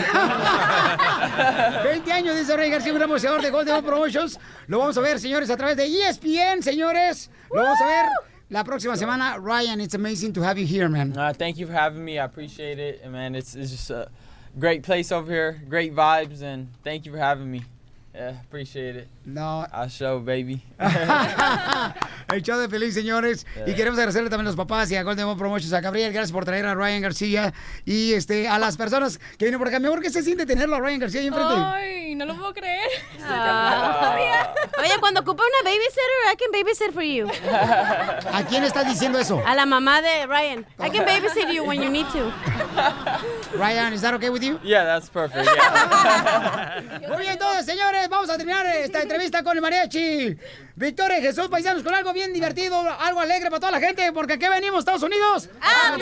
[1.84, 4.38] 20 años, dice Rey García, un gran boxeador de Golden Promotions.
[4.68, 7.28] Lo vamos a ver, señores, a través de ESPN, señores.
[7.52, 8.06] Lo vamos a ver
[8.48, 9.36] la próxima semana.
[9.38, 11.12] Ryan, it's amazing to have you here, man.
[11.16, 12.18] Uh, thank you for having me.
[12.18, 13.02] I appreciate it.
[13.04, 14.08] And man, it's, it's just a
[14.58, 17.62] great place over here, great vibes, and thank you for having me.
[18.16, 19.08] Yeah, appreciate it.
[19.26, 19.66] No.
[19.72, 20.62] I'll show, baby.
[22.32, 23.44] El show de Feliz, señores.
[23.66, 26.30] Y queremos agradecerle también a los papás y a Golden Mom Promotions, a Gabriel, gracias
[26.30, 27.52] por traer a Ryan García
[27.84, 29.80] y este a las personas que vienen por acá.
[29.80, 31.54] Mi amor, ¿qué se siente tenerlo a Ryan García ahí enfrente?
[31.56, 32.88] Ay, no lo puedo creer.
[33.28, 34.54] Ah.
[34.78, 37.28] Oye, cuando ocupa una babysitter, I can babysit for you.
[38.32, 39.42] ¿A quién estás diciendo eso?
[39.44, 40.64] A la mamá de Ryan.
[40.78, 42.32] I can babysit you when you need to.
[43.58, 44.60] Ryan, ¿is that okay with you?
[44.62, 45.44] Yeah, that's perfect.
[45.44, 46.82] Yeah.
[47.08, 50.36] Muy bien, entonces, señores, vamos a terminar esta entrevista con el mariachi.
[50.74, 54.34] Victoria y Jesús Paisanos con algo bien divertido, algo alegre para toda la gente, porque
[54.34, 55.48] aquí venimos, Estados Unidos.
[55.60, 55.96] ¡A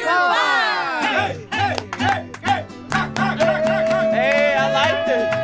[4.13, 5.44] hey, I like this.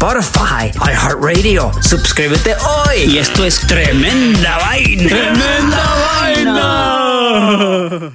[0.00, 1.72] Spotify, iHeartRadio.
[1.82, 2.98] Suscríbete hoy.
[3.12, 5.08] Y esto es Tremenda Vaina.
[5.08, 5.84] ¡Tremenda
[6.20, 8.12] Vaina!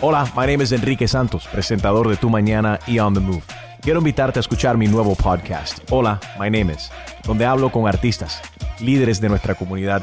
[0.00, 3.44] Hola, my name is Enrique Santos, presentador de Tu Mañana y On the Move.
[3.80, 6.90] Quiero invitarte a escuchar mi nuevo podcast, Hola, my name is,
[7.24, 8.42] donde hablo con artistas,
[8.80, 10.02] líderes de nuestra comunidad